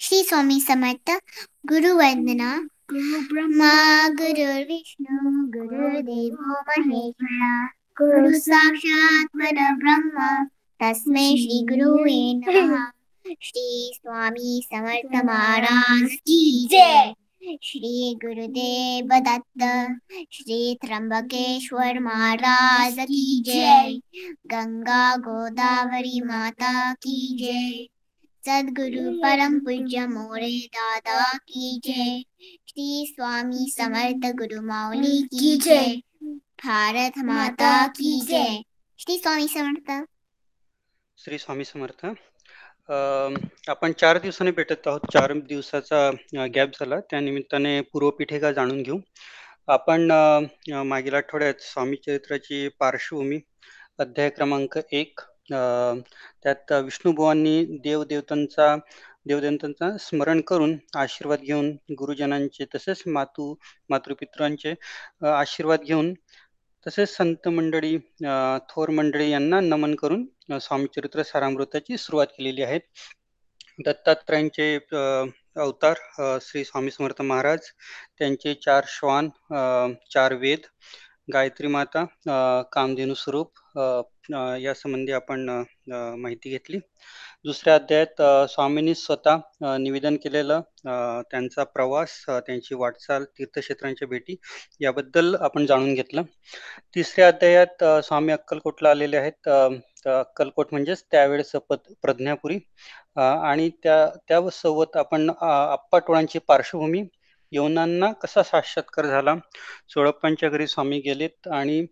श्री 0.00 0.22
स्वामी 0.22 0.60
समर्थ 0.60 1.10
गुरुवंदना 1.68 2.50
गुरु 2.92 3.20
ब्रह्मा 3.28 3.70
गुरुर्विष्णू 4.18 5.30
गुरुर्देवो 5.54 6.58
महेश्वरा 6.68 7.52
गुरु 8.00 8.32
साक्षात् 8.38 9.32
परब्रह्म 9.40 10.26
तस्मै 10.80 11.24
श्री 11.38 11.62
गुरुवे 11.70 12.18
नमः 12.34 12.84
श्री 13.42 13.66
स्वामी 13.94 14.60
समर्थ 14.66 15.16
महाराज 15.24 16.14
की 16.28 16.68
जय 16.70 17.56
श्री 17.62 18.14
गुरुदेव 18.24 19.18
दत्त 19.28 19.66
श्री 20.32 20.60
त्र्यंबकेश्वर 20.84 21.98
महाराज 22.02 22.98
की 23.00 23.42
जय 23.46 23.98
गंगा 24.54 25.04
गोदावरी 25.26 26.20
माता 26.26 26.92
की 26.94 27.20
जय 27.40 27.86
सदगुरु 28.46 29.04
परम 29.22 29.54
पूज्य 29.58 30.06
मोरे 30.06 30.50
दादा 30.74 31.38
की 31.38 31.80
जय। 31.84 32.20
श्री 32.68 33.06
स्वामी 33.06 33.70
समर्थ 33.70 34.26
गुरु 34.34 34.60
माऊली 34.62 35.16
की 35.22 35.56
जय। 35.56 35.94
भारत 36.64 37.18
माता 37.24 37.86
की 37.86 38.20
जय। 38.20 38.62
श्री 38.98 39.18
स्वामी 39.18 39.48
समर्थ। 39.48 39.90
श्री 41.18 41.38
स्वामी 41.38 41.64
समर्थ। 41.64 42.06
आपण 43.68 43.92
चार 43.92 44.18
दिवसांनी 44.18 44.52
भेटत 44.52 44.86
आहोत. 44.86 45.00
चार 45.12 45.32
दिवसाचा 45.32 46.10
गॅप 46.54 46.68
झाला. 46.68 47.00
त्या 47.00 47.20
निमित्ताने 47.20 47.80
पूर्वपीठिका 47.92 48.52
जाणून 48.52 48.82
घेऊ. 48.82 48.98
आपण 49.68 50.10
मागील 50.86 51.14
आठवड्यात 51.14 51.54
स्वामी 51.60 51.96
चरित्राची 51.96 52.68
पार्श्वभूमी 52.80 53.38
अध्याय 53.98 54.30
क्रमांक 54.30 54.78
एक 54.92 55.20
त्यात 55.48 56.72
विष्णुबुवांनी 56.74 57.64
देवदेवतांचा 57.84 58.74
देवदेवतांचा 59.26 59.96
स्मरण 60.00 60.40
करून 60.40 60.76
आशीर्वाद 60.96 61.40
घेऊन 61.40 61.70
गुरुजनांचे 61.98 62.64
तसेच 62.74 63.02
मातू 63.06 63.54
मातृपित्रांचे 63.90 64.74
आशीर्वाद 65.28 65.82
घेऊन 65.82 66.12
तसेच 66.86 67.16
संत 67.16 67.48
मंडळी 67.48 67.96
थोर 68.70 68.90
मंडळी 68.90 69.30
यांना 69.30 69.60
नमन 69.60 69.94
करून 69.94 70.58
स्वामीचरित्र 70.60 71.22
सारामृताची 71.22 71.96
सुरुवात 71.98 72.26
केलेली 72.38 72.62
आहे. 72.62 72.78
दत्तात्रयांचे 73.78 74.74
अवतार 75.56 76.38
श्री 76.42 76.64
स्वामी 76.64 76.90
समर्थ 76.90 77.22
महाराज 77.22 77.66
त्यांचे 78.18 78.54
चार 78.54 78.84
श्वान 78.88 79.28
चार 80.10 80.34
वेद 80.34 80.66
गायत्री 81.28 81.66
माता 81.66 82.04
कामधेनू 82.72 83.14
स्वरूप 83.14 83.58
यासंबंधी 83.78 84.64
या 84.64 84.74
संबंधी 84.74 85.12
आपण 85.12 85.48
माहिती 86.18 86.50
घेतली. 86.50 86.78
दुसऱ्या 87.44 87.74
अध्यायात 87.74 88.22
स्वामींनी 88.50 88.94
स्वतः 88.94 89.36
निवेदन 89.78 90.16
केलेलं 90.16 90.60
त्यांचा 91.30 91.64
प्रवास 91.64 92.24
त्यांची 92.28 92.74
वाटचाल 92.74 93.24
तीर्थक्षेत्रांच्या 93.38 94.08
भेटी 94.08 94.36
याबद्दल 94.80 95.34
आपण 95.40 95.66
जाणून 95.66 95.94
घेतलं. 95.94 96.22
तिसऱ्या 96.94 97.28
अध्यायात 97.28 97.84
स्वामी 98.04 98.32
अक्कलकोटला 98.32 98.90
आलेले 98.90 99.16
आहेत. 99.16 99.48
अक्कलकोट 100.08 100.66
म्हणजेच 100.70 101.04
त्यावेळेस 101.10 101.52
पद- 101.68 101.92
प्रज्ञापुरी. 102.02 102.58
आणि 103.16 103.70
त्या 103.82 104.06
त्या 104.28 104.40
सोबत 104.52 104.96
आपण 104.96 105.30
आप्पा 105.40 105.98
टोळांची 105.98 106.38
पार्श्वभूमी 106.38 107.04
यवनांना 107.52 108.10
कसा 108.22 108.42
साक्षात्कार 108.42 109.06
झाला? 109.06 109.34
सोळप्पांच्या 109.90 110.48
घरी 110.50 110.66
स्वामी 110.66 110.98
गेलेत 111.00 111.48
आणि 111.52 111.84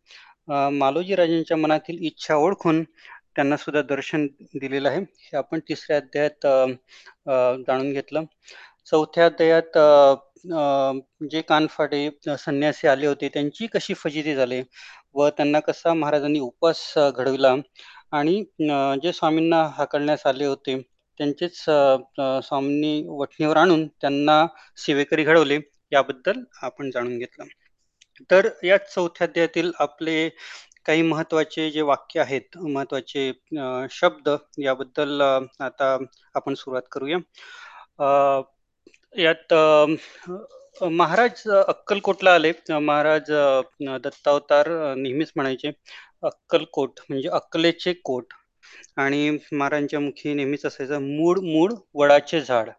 मालोजी 0.73 1.15
राजांच्या 1.17 1.57
मनातील 1.57 1.99
इच्छा 2.07 2.35
ओळखून 2.37 2.83
त्यांना 3.37 3.57
सुद्धा 3.57 3.83
दर्शन 3.85 4.27
दिलेलं 4.55 4.89
आहे. 4.89 5.01
हे 5.01 5.37
आपण 5.37 5.61
तिसऱ्या 5.69 5.97
अध्यायात 5.97 6.47
जाणून 7.67 7.93
घेतलं. 7.93 8.25
चौथ्या 8.87 9.27
अध्यायात 9.27 9.79
जे 11.31 11.41
कानफाटे 11.43 12.09
संन्यासी 12.39 12.87
आले 12.89 13.07
होते 13.07 13.29
त्यांची 13.35 13.67
कशी 13.67 13.95
फजिती 13.95 14.35
झाली 14.35 14.63
व 15.15 15.29
त्यांना 15.37 15.61
कसा 15.61 15.95
महाराजांनी 15.95 16.39
उपवास 16.41 16.83
घडविला? 17.17 17.55
आणि 18.13 18.43
जे 19.03 19.13
स्वामींना 19.13 19.63
हाकलण्यास 19.77 20.27
आले 20.27 20.45
होते 20.47 20.75
त्यांचेच 21.21 21.65
अ, 21.69 22.41
स्वामींनी 22.45 23.03
वठणीवर 23.09 23.57
आणून 23.57 23.87
त्यांना 24.01 24.45
सेवेकरी 24.77 25.25
घडवले 25.25 25.59
याबद्दल 25.93 26.43
आपण 26.63 26.91
जाणून 26.91 27.19
घेतलं. 27.19 27.45
तर 28.31 28.49
या 28.65 28.77
चौथ्या 28.87 29.27
अध्यायातील 29.27 29.71
आपले 29.79 30.29
काही 30.87 31.03
महत्त्वाचे 31.03 31.71
जे 31.71 31.83
वाक्य 31.83 32.21
आहेत 32.21 32.57
महत्त्वाचे 32.59 33.31
शब्द 33.91 34.29
याबद्दल 34.59 35.21
आता 35.61 35.97
आपण 36.35 36.55
सुरुवात 36.55 36.83
करूया. 36.93 37.19
यात 39.15 39.53
महाराज 40.83 41.43
अक्कलकोटला 41.49 42.35
आले. 42.35 42.53
महाराज 42.71 43.31
दत्तावतार 44.05 44.69
नेहमीच 44.97 45.33
म्हणायचे 45.37 45.71
अक्कलकोट 46.23 47.01
म्हणजे 47.09 47.29
अक्कलेचे 47.29 47.93
कोट. 48.05 48.33
आणि 48.97 49.39
महाराजांच्या 49.53 50.01
मुखी 50.01 50.35
नेहमीच 50.35 50.67
असायचं 50.67 51.03
मूळ 51.17 51.39
मूळ 51.39 51.73
वडाचे 51.95 52.41
झाड. 52.41 52.71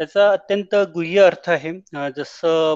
याचा 0.00 0.30
अत्यंत 0.30 0.74
गुह्य 0.94 1.20
अर्थ 1.20 1.50
आहे 1.50 1.72
जसं 2.16 2.74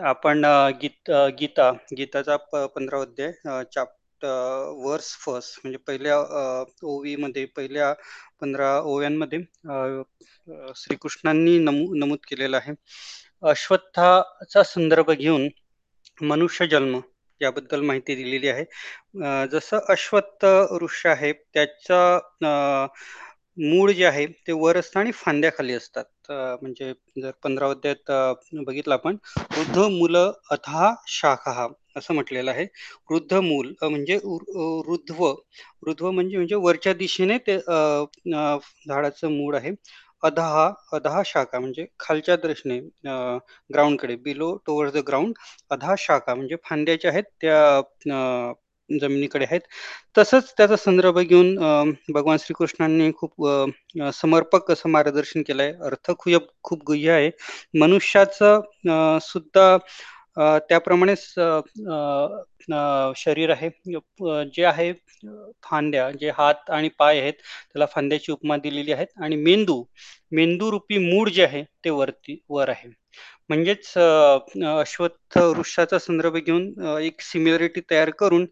आपण 0.00 0.44
गीत 0.82 1.10
गीता 1.40 1.70
गीताचा 1.98 2.36
प- 2.36 2.56
अध्याय 2.56 3.32
चॅप्टर 3.74 4.64
वर्स 4.76 5.16
फर्स्ट 5.16 5.60
म्हणजे 5.64 5.78
पहिल्या 5.78 6.18
ओवी 6.18 6.64
ओवीमध्ये 6.82 7.44
पहिल्या 7.44 7.92
पंधरा 8.40 8.78
ओव्यांमध्ये 8.80 9.38
श्रीकृष्णांनी 10.76 11.58
नमू 11.58 11.94
नमूद 11.94 12.18
केलेलं 12.28 12.56
आहे. 12.56 12.74
अश्वत्थाचा 13.42 14.62
संदर्भ 14.62 15.10
घेऊन 15.10 15.48
मनुष्य 16.22 16.66
जन्म 16.66 17.00
याबद्दल 17.40 17.80
माहिती 17.82 18.14
दिलेली 18.14 18.48
आहे. 18.48 18.64
जसं 19.52 19.78
अश्वत्थ 19.88 20.44
वृक्ष 20.72 21.06
आहे 21.06 21.32
त्याचा 21.32 22.00
मूळ 23.58 23.90
जे 23.92 24.04
आहे 24.06 24.26
ते 24.46 24.52
वर 24.52 24.76
असतं 24.76 25.00
आणि 25.00 25.10
फांद्याखाली 25.14 25.72
असतात. 25.74 26.04
म्हणजे 26.62 26.92
जर 27.22 27.30
पंधरा 27.44 27.68
अध्यायात 27.70 28.10
बघितलं 28.66 28.94
आपण 28.94 29.16
वृद्ध 29.56 29.78
मूल 29.90 30.16
अथा 30.50 30.94
शाखा 31.08 31.66
असं 31.96 32.14
म्हटलेलं 32.14 32.50
आहे. 32.50 32.66
वृद्ध 33.10 33.34
मूल 33.34 33.72
म्हणजे 33.82 34.18
उ- 34.24 34.38
अ, 34.38 34.82
म्हणजे 36.10 36.36
म्हणजे 36.36 36.54
वरच्या 36.56 36.92
दिशेने 36.94 37.38
ते 37.46 37.56
झाडाचं 37.58 39.30
मूळ 39.30 39.56
आहे. 39.56 39.70
अधहा 40.22 40.66
अधहा 40.94 41.22
शाखा 41.26 41.58
म्हणजे 41.60 41.86
खालच्या 42.00 42.36
दृष्टीने 42.36 42.78
ग्राउंडकडे 43.70 44.16
बिलो 44.24 44.54
टुवर्ड्स 44.66 44.94
द 44.94 45.02
ग्राउंड 45.08 45.34
अधा 45.70 45.94
शाखा 45.98 46.34
म्हणजे 46.34 46.56
फांद्या 46.64 46.94
ज्या 46.96 47.10
आहेत 47.10 47.24
त्या 47.40 48.52
जमिनीकडे 48.90 49.44
आहेत. 49.44 49.60
तसंच 50.18 50.52
त्याचा 50.58 50.76
संदर्भ 50.76 51.18
घेऊन 51.20 51.54
भगवान 52.14 52.36
श्रीकृष्णांनी 52.40 53.10
खूप 53.18 53.46
समर्पक 54.14 54.70
असं 54.72 54.90
मार्गदर्शन 54.90 55.42
केलंय. 55.46 55.72
अर्थ 55.86 56.10
खूप 56.18 56.48
खूप 56.64 56.82
गुह्य 56.86 57.10
आहे. 57.12 57.30
मनुष्याचं 57.80 59.18
सुद्धा 59.22 59.76
त्याप्रमाणेच 60.36 61.24
शरीर 63.18 63.50
आहे. 63.50 63.68
जे 64.54 64.64
आहे 64.64 64.92
फांद्या 65.64 66.10
जे 66.20 66.30
हात 66.36 66.70
आणि 66.70 66.88
पाय 66.98 67.20
आहेत 67.20 67.32
त्याला 67.72 67.86
फांद्याची 67.94 68.32
उपमा 68.32 68.56
दिलेली 68.58 68.92
आहेत. 68.92 69.06
आणि 69.22 69.36
मेंदू 69.36 69.82
मेंदू 70.32 70.70
रूपी 70.70 70.98
मूळ 71.00 71.28
जे 71.30 71.44
आहे 71.44 71.62
ते 71.84 71.90
वरती 71.90 72.38
वर 72.50 72.68
आहे. 72.68 72.88
म्हणजेच 73.50 73.92
अश्वत्थ 73.98 75.38
वृक्षाचा 75.38 75.98
संदर्भ 75.98 76.36
घेऊन 76.36 76.96
एक 77.02 77.20
सिमिलरिटी 77.22 77.80
तयार 77.90 78.10
करून 78.18 78.46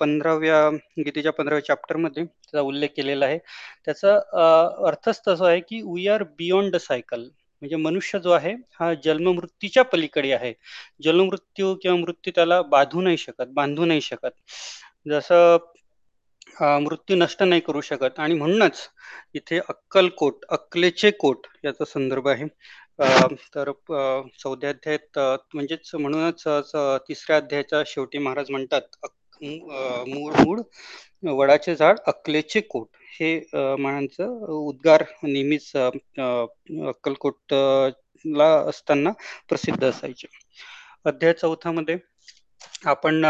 पंधराव्या 0.00 0.68
गीतेच्या 0.98 1.32
पंधराव्या 1.32 1.64
चॅप्टरमध्ये 1.66 2.24
त्याचा 2.24 2.60
उल्लेख 2.60 2.88
केलेला 2.96 3.26
आहे. 3.26 3.38
त्याचा 3.84 4.14
अर्थच 4.88 5.20
तसा 5.28 5.46
आहे 5.48 5.60
की 5.60 5.80
we 5.84 6.06
are 6.08 6.22
beyond 6.38 6.72
the 6.72 6.76
cycle 6.80 7.28
म्हणजे 7.62 7.76
मनुष्य 7.78 8.18
जो 8.18 8.30
आहे 8.30 8.52
हा 8.72 8.92
जन्ममृत्यूच्या 9.04 9.82
पलीकडे 9.84 10.32
आहे. 10.32 10.52
जन्ममृत्यू 11.02 11.74
किंवा 11.82 11.96
मृत्यू 11.98 12.32
त्याला 12.34 12.60
बाधू 12.70 13.00
नाही 13.00 13.16
शकत 13.18 13.46
बांधू 13.54 13.84
नाही 13.84 14.00
शकत. 14.02 14.30
जसं 15.06 15.56
मृत्यू 16.82 17.16
नष्ट 17.16 17.42
नाही 17.42 17.60
करू 17.60 17.80
शकत 17.82 18.18
आणि 18.20 18.34
म्हणूनच 18.34 18.78
इथे 19.34 19.58
अक्कलकोट 19.68 20.44
अक्कलेचे 20.48 21.10
कोट 21.18 21.46
याचा 21.64 21.84
संदर्भ 21.84 22.28
आहे. 22.28 22.46
तर 23.54 23.70
चौथ्या 24.38 24.70
अध्यायात 24.70 25.18
म्हणजेच 25.54 25.90
म्हणूनच 25.94 26.42
तिसऱ्या 27.08 27.36
अध्यायाच्या 27.36 27.82
शेवटी 27.86 28.18
महाराज 28.18 28.50
म्हणतात 28.50 29.06
मूळ 29.42 30.32
मूळ 30.38 30.60
वडाचे 31.30 31.74
झाड 31.76 31.98
अक्कलेचे 32.06 32.60
कोट. 32.62 32.86
हे 33.20 33.28
म्हणांचं 33.54 34.38
उद्गार 34.54 35.04
नेहमीच 35.22 35.70
अ, 35.76 35.88
अक्कलकोट 36.88 37.54
ला 38.24 38.46
असताना 38.68 39.10
प्रसिद्ध 39.48 39.82
असायचे. 39.84 40.26
अध्याय 41.04 41.32
चौथामध्ये 41.32 41.96
आपण 42.86 43.22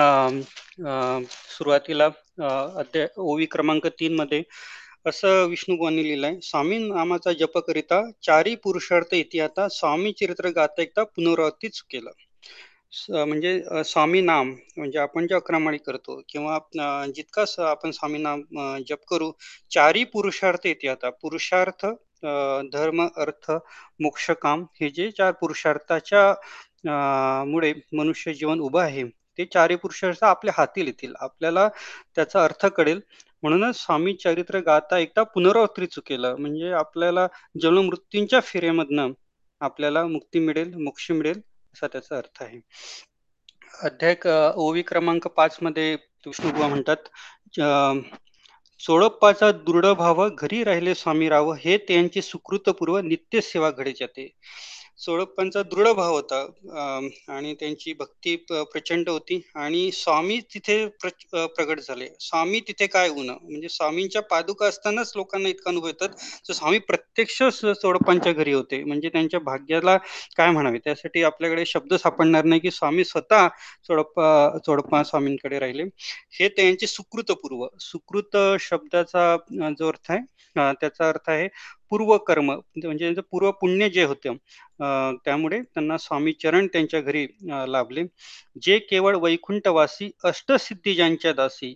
सुरुवातीला 1.51 2.05
अध्याय 2.79 3.07
ओवी 3.17 3.47
क्रमांक 3.47 3.87
तीन 4.01 4.15
मध्ये 4.15 4.43
असं 5.07 5.45
विष्णुबुवांनी 5.49 6.03
लिहिलंय 6.03 6.39
स्वामी 6.43 6.79
नामाचा 6.79 7.33
जप 7.33 7.59
करिता 7.59 8.01
चारी 8.23 8.55
पुरुषार्थ 8.65 9.15
इति 9.15 9.47
स्वामी 9.73 10.13
चरित्र 10.13 10.49
गाता 10.57 10.83
एकदा 10.83 11.05
पुनरावृत्तीच 11.17 11.81
केलं. 11.83 12.11
स- 12.93 13.11
म्हणजे 13.29 13.51
अ, 13.71 13.83
स्वामी 13.85 14.21
नाम 14.23 14.51
म्हणजे 14.77 14.99
आपण 14.99 15.27
जे 15.27 15.35
अक्रमाळी 15.35 15.79
करतो 15.79 16.21
किंवा 16.29 16.55
अ, 16.57 17.07
जितका 17.15 17.45
स- 17.45 17.59
आपण 17.63 17.91
स्वामी 17.91 18.19
नाम 18.19 18.41
अ, 18.59 18.79
जप 18.89 19.05
करू 19.09 19.31
चारी 19.71 20.05
पुरुषार्थ 20.13 20.67
येते 20.67 20.89
आता. 20.89 21.11
पुरुषार्थ 21.23 21.87
अ, 21.87 22.29
धर्म 22.73 23.03
अर्थ 23.17 23.51
मोक्ष 24.01 24.31
काम 24.43 24.65
हे 24.81 24.89
जे 24.91 25.11
चार 25.11 25.33
पुरुषार्थाच्या 25.41 26.29
अ, 26.85 27.45
मुळे 27.47 27.73
मनुष्य 27.95 28.33
जीवन 28.35 28.61
उभं 28.61 28.81
आहे 28.83 29.05
ते 29.39 29.45
चारी 29.47 29.77
पुरुषार्थ 29.77 30.23
आपल्या 30.25 30.53
हाती 30.57 30.85
येतील. 30.87 31.13
आपल्याला 31.21 31.69
त्याचा 32.17 32.45
अर्थ 32.45 32.67
कळेल. 32.77 33.01
म्हणूनच 33.43 33.77
स्वामी 33.77 34.13
चरित्र 34.15 34.59
गाता 34.63 34.99
एकदा 34.99 35.23
पुनरावृत्ती 35.35 35.87
चुकेलं. 35.87 36.37
म्हणजे 36.39 36.71
आपल्याला 36.75 37.27
जन्म 37.63 37.81
मृत्यूंच्या 37.83 38.41
फेऱ्यामधनं 38.43 39.13
आपल्याला 39.61 40.07
मुक्ती 40.07 40.39
मिळेल 40.39 40.75
मोक्ष 40.77 41.11
मिळेल. 41.11 41.41
असा 41.77 41.87
त्याचा 41.87 42.17
अर्थ 42.17 42.43
आहे. 42.43 42.61
अध्याय 43.83 44.15
ओवी 44.57 44.83
क्रमांक 44.83 45.27
पाच 45.27 45.57
मध्ये 45.63 45.95
विष्णुबुवा 46.27 46.69
म्हणतात 46.69 46.97
अं, 47.59 48.01
चोळप्पाचा 48.81 49.51
दृढ 49.53 49.87
भाव 49.87 50.29
घरी 50.39 50.65
राहिले 50.65 50.95
स्वामी 50.95 51.29
राव 51.29 51.53
हे 51.53 51.77
त्यांची 51.79 52.23
सुकृतपूर्व 52.23 52.99
नित्य 52.99 53.41
सेवा 53.41 53.71
घडे 53.71 53.93
जाते. 53.93 54.31
सोळप्पांचा 54.99 55.63
दृढ 55.63 55.89
भाव 55.97 56.13
होता. 56.15 56.41
आणि 57.29 57.55
त्यांची 57.61 57.93
भक्ती 57.95 58.35
प्रचंड 58.51 59.09
होती. 59.09 59.41
आणि 59.57 59.91
स्वामी 59.95 60.39
तिथे 60.55 60.85
प्रगट 61.05 61.81
झाले. 61.81 62.09
स्वामी 62.21 62.61
तिथे 62.69 62.87
काय 62.87 63.09
होणं 63.09 63.37
म्हणजे 63.43 63.69
स्वामींच्या 63.69 64.23
पादुका 64.31 64.67
असतानाच 64.67 65.13
लोकांना 65.17 65.49
इतका 65.49 65.71
अनुभव 65.71 65.87
येतात. 65.87 66.09
तर 66.49 66.53
स्वामी 66.53 66.79
प्रत्यक्ष 66.89 67.43
सोळप्पांच्या 67.43 68.33
घरी 68.33 68.53
होते. 68.53 68.83
म्हणजे 68.85 69.09
त्यांच्या 69.09 69.41
भाग्याला 69.41 69.97
काय 70.37 70.51
म्हणावे? 70.51 70.79
त्यासाठी 70.85 71.23
आपल्याकडे 71.25 71.65
शब्द 71.67 71.95
सापडणार 71.97 72.45
नाही 72.45 72.61
की 72.61 72.71
स्वामी 72.71 73.05
स्वतः 73.05 73.49
सोडप्पा 73.87 74.59
सोडप्पा 74.67 75.03
स्वामींकडे 75.05 75.59
राहिले. 75.59 75.83
हे 76.33 76.49
त्यांचे 76.49 76.87
सुकृतपूर्व 76.87 77.67
सुकृत 77.81 78.37
शब्दाचा 78.61 79.37
जो 79.79 79.89
अर्थ 79.89 80.11
आहे 80.11 80.21
त्याचा 80.75 81.09
अर्थ 81.09 81.29
आहे 81.31 81.49
पूर्व 81.91 82.17
कर्म 82.19 82.47
म्हणजे, 82.47 82.87
म्हणजे 82.87 83.05
त्यांचं 83.05 83.23
पूर्व 83.31 83.51
पुण्य 83.61 83.89
जे 83.89 84.05
होतं 84.05 85.15
त्यामुळे 85.25 85.61
त्यांना 85.63 85.97
स्वामी 85.99 86.33
चरण 86.33 86.67
त्यांच्या 86.67 87.01
घरी 87.01 87.27
लाभले. 87.69 88.03
जे 88.63 88.79
केवळ 88.91 89.17
वैकुंठवासी 89.17 90.11
अष्टसिद्धी 90.25 90.95
ज्यांच्या 90.95 91.33
दासी 91.33 91.75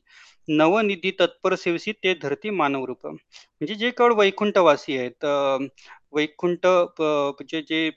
नवनिधी 0.49 1.11
तत्पर 1.21 1.55
सेवसी 1.55 1.93
ते 2.05 2.15
धरती 2.23 2.51
मानव 2.51 2.85
रूप 2.85 3.07
म्हणजे 3.07 3.75
जे 3.75 3.91
केवळ 3.91 4.12
वैकुंठवासी 4.15 4.97
आहेत 4.99 5.25
वैकुंठ 6.12 6.67
प- 6.67 7.03
म्हणजे 7.03 7.61
जे 7.62 7.89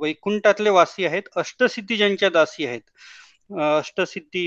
वैकुंठातले 0.00 0.70
वासी 0.70 1.04
आहेत 1.04 1.28
अष्टसिद्धी 1.36 1.96
ज्यांच्या 1.96 2.28
दासी 2.30 2.66
आहेत. 2.66 2.80
अष्टसिद्धी 3.60 4.46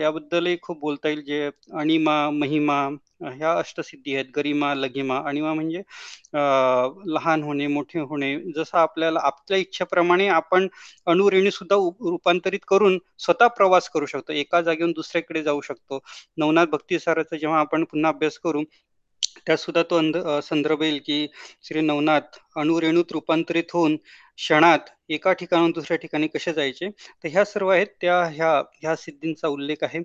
याबद्दलही 0.00 0.56
खूप 0.62 0.78
बोलता 0.80 1.08
येईल 1.08 1.22
जे 1.24 1.44
अणिमा 1.72 2.18
महिमा 2.30 2.88
ह्या 3.20 3.52
अष्टसिद्धी 3.58 4.14
आहेत 4.14 4.26
गरिमा 4.36 4.74
लघिमा 4.74 5.18
अणिमा 5.28 5.52
म्हणजे 5.54 5.82
लहान 7.14 7.42
होणे 7.42 7.66
मोठे 7.66 8.00
होणे 8.00 8.34
जसं 8.56 8.78
आपल्याला 8.78 9.20
आपल्या 9.22 9.58
इच्छेप्रमाणे 9.58 10.26
आपण 10.30 10.66
अणुरेणी 11.06 11.50
सुद्धा 11.50 11.76
रूपांतरित 11.76 12.60
करून 12.68 12.98
स्वतः 13.18 13.46
प्रवास 13.56 13.88
करू 13.90 14.06
शकतो. 14.06 14.32
एका 14.32 14.60
जागेहून 14.62 14.92
दुसऱ्याकडे 14.92 15.42
जाऊ 15.42 15.60
शकतो. 15.60 16.00
नवनाथ 16.38 16.66
भक्तिसाराचा 16.66 17.36
जेव्हा 17.36 17.60
आपण 17.60 17.84
पुन्हा 17.84 18.10
अभ्यास 18.10 18.38
करू 18.38 18.62
त्यात 19.46 19.58
सुद्धा 19.58 19.82
तो 19.82 19.96
अंध 19.96 20.16
संदर्भ 20.44 20.82
येईल 20.82 20.98
की 21.06 21.26
श्री 21.62 21.80
नवनाथ 21.80 22.38
अणुरेणूत 22.56 23.12
रूपांतरित 23.12 23.72
होऊन 23.72 23.96
क्षणात 24.38 24.78
एका 25.10 25.32
ठिकाणाहून 25.32 25.70
दुसऱ्या 25.72 25.96
ठिकाणी 25.98 26.26
कसे 26.28 26.52
जायचे? 26.52 26.88
तर 26.90 27.28
ह्या 27.32 27.44
सर्व 27.44 27.68
आहेत. 27.70 27.86
त्या 28.00 28.18
ह्या 28.34 28.50
ह्या 28.80 28.94
सिद्धींचा 28.96 29.48
उल्लेख 29.48 29.84
आहे. 29.84 29.98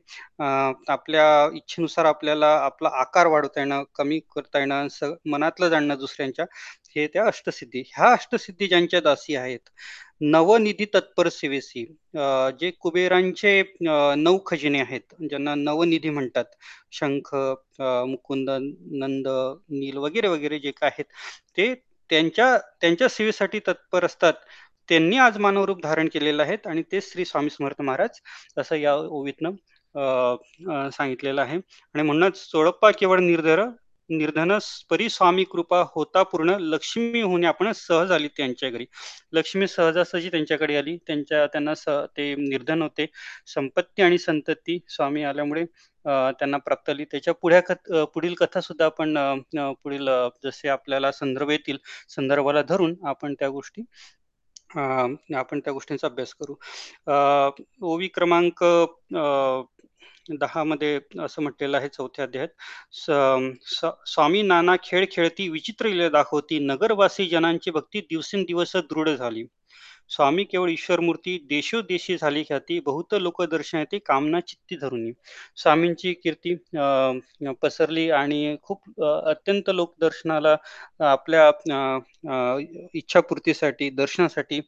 आपल्या 0.90 1.26
इच्छेनुसार 1.58 2.06
आपल्याला 2.06 2.48
आपला 2.66 2.90
आकार 3.00 3.28
वाढवता 3.28 3.60
येणं 3.62 3.84
कमी 3.96 4.20
करता 4.36 4.60
येणं 4.60 4.88
स 4.92 5.04
मनातलं 5.32 5.70
जाणणं 5.70 5.98
दुसऱ्यांच्या 6.00 6.46
हे 6.96 7.08
त्या 7.14 7.26
अष्टसिद्धी. 7.28 7.82
ह्या 7.88 8.12
अष्टसिद्धी 8.14 8.68
ज्यांच्या 8.68 9.00
दासी 9.02 9.36
आहेत 9.36 9.70
नवनिधी 10.24 10.86
तत्पर 10.94 11.28
सेवेसी. 11.30 11.84
जे 12.60 12.72
कुबेरांचे 12.80 13.62
नऊ 14.18 14.38
खजिने 14.46 14.80
आहेत 14.82 15.14
ज्यांना 15.30 15.56
नवनिधी 15.56 16.10
म्हणतात. 16.10 16.46
शंख 16.92 17.36
मुकुंद 17.82 18.50
नंद 18.50 19.28
नील 19.72 19.98
वगैरे 19.98 20.28
वगैरे 20.28 20.60
जे 20.60 20.72
काय 20.72 20.90
आहेत 20.90 21.06
ते 21.58 21.74
त्यांच्या 22.12 22.58
त्यांच्या 22.82 23.08
सेवेसाठी 23.10 23.60
तत्पर 23.68 24.06
असतात. 24.06 24.34
त्यांनी 24.90 25.18
आज 25.18 25.38
मानवरूप 25.38 25.82
धारण 25.84 26.08
केलेलं 26.14 26.44
आहेत 26.44 26.68
आणि 26.68 26.82
ते 26.92 27.02
श्री 27.02 27.26
स्वामी 27.26 27.50
समर्थ 27.50 27.82
महाराज 27.82 28.20
असं 28.58 28.76
या 28.76 28.96
ओवीतनं 28.96 30.90
सांगितलेलं 30.92 31.42
आहे. 31.42 31.58
आणि 31.96 32.04
म्हणूनच 32.04 32.42
चोळप्पा 32.52 32.92
केवळ 32.92 33.20
निर्धर 33.22 33.64
निर्धन 34.12 34.58
परी 34.90 35.08
स्वामी 35.10 35.44
कृपा 35.52 35.82
होता 35.96 36.24
पूर्ण 36.32 36.56
लक्ष्मी 36.60 37.22
होणे 37.22 37.48
आपण 37.48 37.72
सहज 37.76 38.12
आली 38.12 38.28
त्यांच्या 38.38 38.70
घरी. 38.70 38.86
लक्ष्मी 39.34 39.68
सहजासहजी 39.68 40.30
त्यांच्याकडे 40.32 40.76
आली. 40.78 40.98
त्यांच्या 41.08 41.46
त्यांना 41.48 41.76
स 41.76 41.88
ते 42.18 42.34
निर्धन 42.38 42.82
होते. 42.82 43.06
संपत्ती 43.48 44.02
आणि 44.02 44.18
संतती 44.18 44.80
स्वामी 44.90 45.24
आल्यामुळे 45.24 45.66
त्यांना 46.06 46.58
प्राप्त 46.58 46.90
आली. 46.90 47.06
त्याच्या 47.06 47.34
पुढ्या 47.34 47.62
कथ 47.64 47.92
पुढील 48.14 48.34
कथा 48.36 48.62
सुद्धा 48.62 48.86
आपण 48.86 49.18
पुढील 49.84 50.10
जसे 50.44 50.70
आपल्याला 50.70 51.12
संदर्भ 51.12 51.52
येतील 51.52 51.78
संदर्भाला 52.10 52.62
धरून 52.70 52.96
आपण 53.08 53.34
त्या 53.40 53.50
गोष्टी 53.50 53.82
आपण 55.36 55.60
त्या 55.60 55.74
गोष्टींचा 55.74 56.08
अभ्यास 56.08 56.34
करू. 56.36 56.54
ओवी 57.84 58.08
क्रमांक 58.08 58.64
दहामध्ये 60.30 61.00
असं 61.20 61.42
म्हटलेलं 61.42 61.78
आहे 61.78 61.88
चौथ्या 61.88 62.26
अध्यायात. 62.26 62.48
स- 62.92 63.56
स- 63.66 64.12
स्वामी 64.12 64.42
नाना 64.42 64.76
खेळ 64.84 65.06
खेळती 65.12 65.50
विचित्र 65.50 66.10
दाखवती. 66.10 66.60
नगरवासी 66.60 67.26
जनांची 67.26 67.72
भक्ती 67.72 68.02
दिवसेंदिवस 68.02 68.76
दृढ 68.76 69.10
झाली. 69.10 69.44
स्वामी 70.12 70.44
केवळ 70.44 70.70
ईश्वरमूर्ती 70.72 71.38
देशोदेशी 71.50 72.16
झाली 72.18 72.44
ख्याती 72.44 72.80
बहुत 72.86 73.14
लोक 73.22 73.42
दर्शनाती 73.52 74.00
कामना 74.06 74.40
चित्ती 74.42 74.76
धरुनी. 74.82 75.12
स्वामींची 75.58 76.14
कीर्ती 76.24 76.56
पसरली 77.62 78.10
आणि 78.12 78.56
खूप 78.64 79.02
अत्यंत 79.04 79.70
लोक 79.70 79.94
दर्शनाला 80.02 80.56
आपल्या 81.06 81.50
इच्छापूर्तीसाठी 82.94 83.90
दर्शनासाठी 83.92 84.60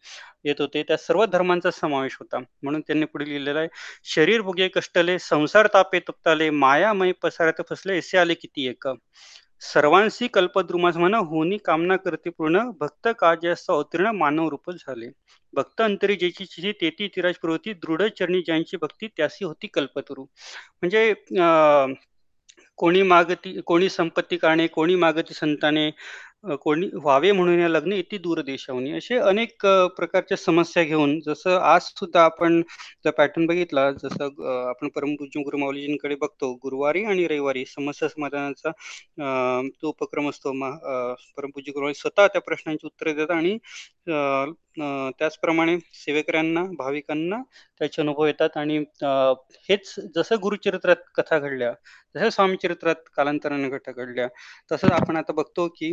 येत 0.46 0.62
होते. 0.62 0.84
त्या 0.88 0.98
सर्व 0.98 1.26
धर्मांचा 1.26 1.72
समावेश 1.72 2.16
होता. 2.20 2.40
म्हणून 2.64 2.82
त्यांनी 2.82 3.06
पुढे 3.06 3.26
लिहिलेलं 3.30 3.60
आहे 3.60 3.68
शरीर 4.16 4.42
भुगे 4.42 4.68
कष्टले 4.76 5.18
संसार 5.20 5.68
तापे 5.74 6.00
तप्ताले 6.10 6.50
मायामय 6.50 7.12
पसारात 7.24 7.62
फसले 7.70 7.98
असे 8.00 8.18
आले 8.18 8.34
किती 8.34 8.68
एक. 8.70 8.88
सर्वांशी 9.64 10.28
कल्पद्रुमास 10.28 10.98
म्हणा 10.98 11.18
होनी 11.18 11.58
कामना 11.58 11.96
करते 11.96 12.30
पूर्ण 12.30 12.72
भक्त 12.80 13.08
काजस 13.20 13.66
अवतीर्ण 13.70 14.08
मानव 14.08 14.48
रूप 14.50 14.72
झाले. 14.72 15.10
भक्त 15.54 15.82
अंतरी 15.82 16.16
ज्याची 16.16 16.46
चिठी 16.46 16.72
तेती 16.72 17.08
तिराज 17.08 17.36
प्रवृत्ती 17.36 17.74
दृढ 17.74 18.02
चरणी 18.20 18.42
ज्यांची 18.42 18.78
भक्ती 18.78 19.08
त्यासी 19.08 19.46
होती 19.46 19.68
कल्पतरू. 19.68 20.24
म्हणजे 20.82 21.10
अं, 21.12 21.94
कोणी 22.78 23.02
मागती 23.02 23.62
कोणी 23.62 23.90
संपत्ती 23.90 24.38
काणे 24.38 24.68
कोणी 24.68 24.96
मागती 24.96 25.34
संताने 25.34 25.90
कोणी 26.44 26.88
व्हावे 26.94 27.32
म्हणून 27.32 27.60
या 27.60 27.68
लग्न 27.70 27.94
इति 27.94 28.18
दूर 28.18 28.42
देशाहून. 28.42 28.88
असे 28.98 29.18
अनेक 29.18 29.66
प्रकारच्या 29.98 30.38
समस्या 30.38 30.84
घेऊन 30.84 31.20
जसं 31.26 31.58
आज 31.60 31.82
सुद्धा 32.00 32.24
आपण 32.24 32.62
जर 33.06 33.12
पॅटर्न 33.18 33.46
बघितला 33.48 33.90
जसं 33.92 34.24
आपण 34.70 34.88
परमपूज्य 34.96 35.42
गुरुमाऊलीजींकडे 35.44 36.16
बघतो 36.22 36.52
गुरुवारी 36.64 37.04
आणि 37.06 37.28
रविवारी 37.28 37.66
समस्या 37.68 38.10
समाधानाचा 38.10 38.72
तो 39.82 39.88
उपक्रम 39.90 40.30
असतो 40.30 40.52
परमपूज्य 41.38 41.72
गुरुवारी 41.72 41.94
स्वतः 42.00 42.28
त्या 42.28 42.42
प्रश्नांची 42.42 42.88
उत्तरे 42.88 43.14
देतात 43.14 43.36
आणि 43.36 43.58
त्याचप्रमाणे 45.20 45.78
सेवेकऱ्यांना 45.94 46.64
भाविकांना 46.78 47.42
त्याचे 47.80 48.02
अनुभव 48.02 48.26
येतात 48.26 48.58
आणि 48.58 48.78
हेच 49.70 49.94
जसं 50.16 50.36
गुरुचरित्रात 50.44 50.96
कथा 51.16 51.40
घडल्या 51.40 51.72
जसं 52.16 52.30
स्वामीचरित्रात 52.30 52.96
कालांतराने 53.16 53.70
कथा 53.70 53.92
घडल्या. 53.94 54.28
तसंच 54.72 54.92
आपण 54.92 55.18
आता 55.18 55.34
बघतो 55.34 55.68
की 55.78 55.92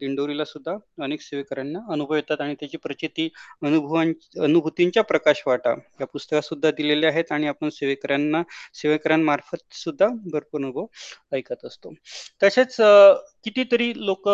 दिंडोरीला 0.00 0.44
सुद्धा 0.44 0.72
अनेक 1.04 1.20
सेवेकऱ्यांना 1.20 1.78
अनुभव 1.92 2.14
येतात 2.14 2.40
आणि 2.40 2.54
त्याची 2.60 2.76
प्रचिती 2.76 3.28
अनुभवां 3.62 4.06
अनुभूतींच्या 4.42 5.02
प्रकाश 5.04 5.42
वाटा 5.46 5.74
या 6.00 6.06
पुस्तकात 6.06 6.42
सुद्धा 6.42 6.70
दिलेल्या 6.70 7.10
आहेत 7.10 7.32
आणि 7.32 7.46
आपण 7.46 7.68
सेवेकऱ्यांना 7.72 8.42
सेवेकऱ्यांमार्फत 8.74 9.74
सुद्धा 9.74 10.06
भरपूर 10.32 10.60
अनुभव 10.60 10.86
ऐकत 11.34 11.64
असतो. 11.64 11.92
तसेच 12.42 12.76
कितीतरी 13.44 13.92
लोक 13.96 14.28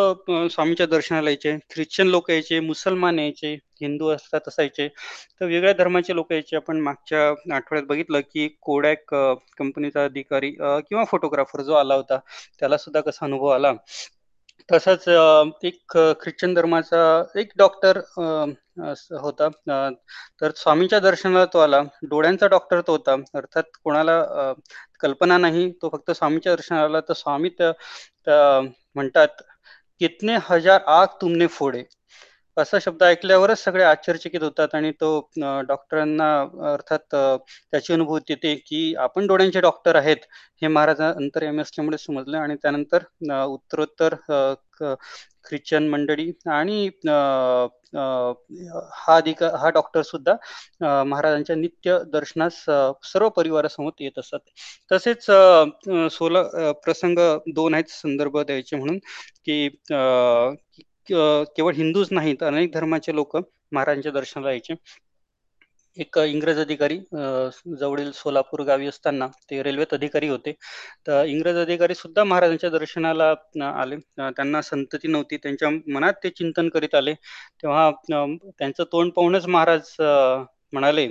स्वामीच्या 0.53 0.87
दर्शनाला 0.87 1.31
यायचे 1.31 1.57
ख्रिश्चन 1.75 2.07
लोक 2.07 2.31
यायचे 2.31 2.61
मुसलमान 2.61 3.19
यायचे 3.19 3.55
हिंदू 3.81 4.09
असतात 4.11 4.49
असायचे 4.49 4.87
तर 4.89 5.47
वेगळ्या 5.47 5.73
धर्माचे 5.79 6.15
लोक 6.15 6.33
यायचे. 6.33 6.57
आपण 6.57 6.81
मागच्या 6.81 7.29
आठवड्यात 7.57 7.87
बघितलं 7.87 8.21
की 8.33 8.49
कोडॅक 8.63 9.15
कंपनीचा 9.59 10.05
अधिकारी 10.05 10.51
किंवा 10.51 11.05
फोटोग्राफर 11.11 11.63
जो 11.63 11.73
आला 11.75 11.95
होता 11.95 12.19
त्याला 12.61 12.77
सुद्धा 12.79 13.01
कसा 13.01 13.25
अनुभव 13.27 13.47
आला. 13.49 13.73
तसंच 14.69 15.05
एक 15.65 15.97
ख्रिश्चन 16.21 16.55
धर्माचा 16.55 17.01
एक 17.41 17.53
डॉक्टर 17.59 17.99
होता. 19.21 19.49
तर 20.41 20.51
स्वामींच्या 20.57 20.99
दर्शनाला 21.01 21.45
तो 21.53 21.59
आला 21.59 21.81
डोळ्यांचा 22.11 22.47
डॉक्टर 22.47 22.81
तो 22.87 22.93
होता. 22.93 23.15
अर्थात 23.35 23.63
कोणाला 23.85 24.21
कल्पना 25.01 25.39
नाही 25.39 25.71
तो 25.83 25.89
फक्त 25.93 26.11
स्वामीच्या 26.11 26.55
दर्शनाला 26.55 26.85
आला. 26.85 27.01
तर 27.09 27.13
स्वामी 27.15 27.51
म्हणतात 28.29 29.43
कितने 30.01 30.37
हजार 30.45 30.81
आग 30.87 31.07
तुमने 31.21 31.47
फोडे. 31.47 31.83
असा 32.57 32.79
शब्द 32.81 33.03
ऐकल्यावरच 33.03 33.63
सगळे 33.65 33.85
आश्चर्यचकित 33.85 34.43
होतात 34.43 34.75
आणि 34.75 34.91
तो 34.93 35.11
डॉक्टरांना 35.69 36.31
अर्थात 36.73 37.15
त्याची 37.73 37.93
अनुभूती 37.93 38.33
येते 38.33 38.55
की 38.67 38.95
आपण 38.99 39.27
डोळ्यांचे 39.27 39.61
डॉक्टर 39.61 39.97
आहेत 39.97 40.27
हे 40.63 40.69
महाराज 40.69 41.01
अंतर्यामी 41.03 41.61
असल्यामुळे 41.61 41.99
समजलं 41.99 42.39
आणि 42.39 42.57
त्यानंतर 42.63 43.05
उत्तरोत्तर 43.45 44.15
ख्रिश्चन 45.45 45.89
मंडळी 45.89 46.31
आणि 46.47 46.89
हा 48.97 49.17
अधिकार 49.17 49.55
हा 49.55 49.71
डॉक्टर 49.71 50.03
सुद्धा 50.03 50.35
महाराजांच्या 51.05 51.57
नित्य 51.57 51.99
दर्शनास 52.07 52.65
सर्व 53.05 53.29
परिवारासमोर 53.29 53.93
येत 54.01 54.19
असतात 54.19 54.41
तसेच 54.93 55.25
सोला 56.13 56.43
प्रसंग 56.85 57.19
दोन 57.55 57.75
आहेत 57.75 57.91
संदर्भ 57.91 58.39
द्यायचे 58.39 58.77
म्हणून 58.77 58.99
की 59.45 59.69
केवळ 61.09 61.73
हिंदूच 61.75 62.09
नाही 62.13 62.35
तर 62.41 62.47
अनेक 62.47 62.73
धर्माचे 62.73 63.15
लोक 63.15 63.37
महाराजांच्या 63.37 64.13
दर्शनाला 64.13 64.51
यायचे. 64.51 64.75
एक 65.97 66.17
इंग्रज 66.21 66.59
अधिकारी 66.59 66.99
जवळील 67.81 68.11
सोलापूर 68.15 68.61
गावी 68.65 68.87
असताना 68.87 69.27
ते 69.51 69.63
रेल्वेत 69.63 69.93
अधिकारी 69.95 70.29
होते. 70.29 70.53
तर 71.07 71.25
इंग्रज 71.27 71.57
अधिकारी 71.59 71.95
सुद्धा 71.95 72.25
महाराजांच्या 72.25 72.71
दर्शनाला 72.71 73.33
आले. 73.73 73.97
त्यांना 74.19 74.63
संतती 74.63 75.09
नव्हती. 75.09 75.37
त्यांच्या 75.39 75.71
मनात 75.89 76.13
ते 76.25 76.31
चिंतन 76.31 76.69
करीत 76.69 76.95
आले. 76.95 77.15
तेव्हा 77.63 77.91
त्यांचं 78.51 78.85
तोंड 78.85 79.13
पाहूनच 79.13 79.47
महाराज 79.49 79.95
म्हणाले 80.73 81.07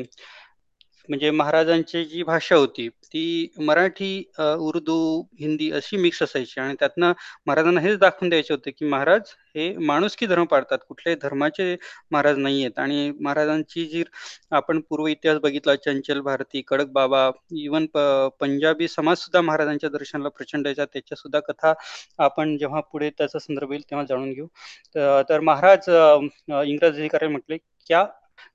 म्हणजे 1.12 1.30
महाराजांची 1.32 2.03
जी 2.06 2.22
भाषा 2.24 2.56
होती 2.56 2.88
ती 3.06 3.48
मराठी 3.60 4.12
उर्दू 4.39 4.98
हिंदी 5.39 5.70
अशी 5.72 5.98
मिक्स 5.98 6.22
असायची. 6.24 6.60
आणि 6.62 6.75
त्यातनं 6.80 7.13
महाराजांना 7.48 7.82
हेच 7.82 7.98
दाखवून 8.00 8.30
द्यायचे 8.30 8.53
होते 8.53 8.72
की 8.72 8.86
महाराज 8.89 9.32
हे 9.56 9.68
माणुसकी 9.77 10.25
धर्म 10.25 10.44
पाळतात? 10.51 10.77
कुठल्याही 10.88 11.20
धर्माचे 11.22 11.75
महाराज 12.12 12.38
नाही 12.38 12.62
आहेत 12.62 12.80
आणि 12.80 13.12
महाराजांची 13.20 13.86
जी 13.86 14.03
आपण 14.51 14.80
पूर्व 14.89 15.08
इतिहास 15.08 15.39
बघितला 15.39 15.75
चंचल 15.75 16.20
भारती 16.22 16.62
कडक 16.68 16.91
बाबा 16.94 17.30
इवन 17.58 17.86
पंजाबी 18.41 18.88
समाज 18.88 19.18
सुद्धा 19.18 19.41
महाराजांच्या 19.41 19.89
दर्शनाला 19.89 20.30
प्रचंड 20.30 20.68
यायचा 20.68 20.86
त्याच्या 20.86 21.18
सुद्धा 21.18 21.39
कथा 21.48 21.74
आपण 22.20 22.56
जेव्हा 22.58 22.82
पुढे 22.91 23.10
त्याचा 23.10 23.39
संदर्भ 23.39 23.72
येईल 23.72 23.84
तेव्हा 23.89 24.06
जाणून 24.10 24.32
घेऊ. 24.32 24.48
तर 25.30 25.39
महाराज 25.41 25.89
इंग्रज 25.89 26.96
अधिकारी 26.96 27.27
म्हटले 27.27 27.58
क्या 27.58 28.03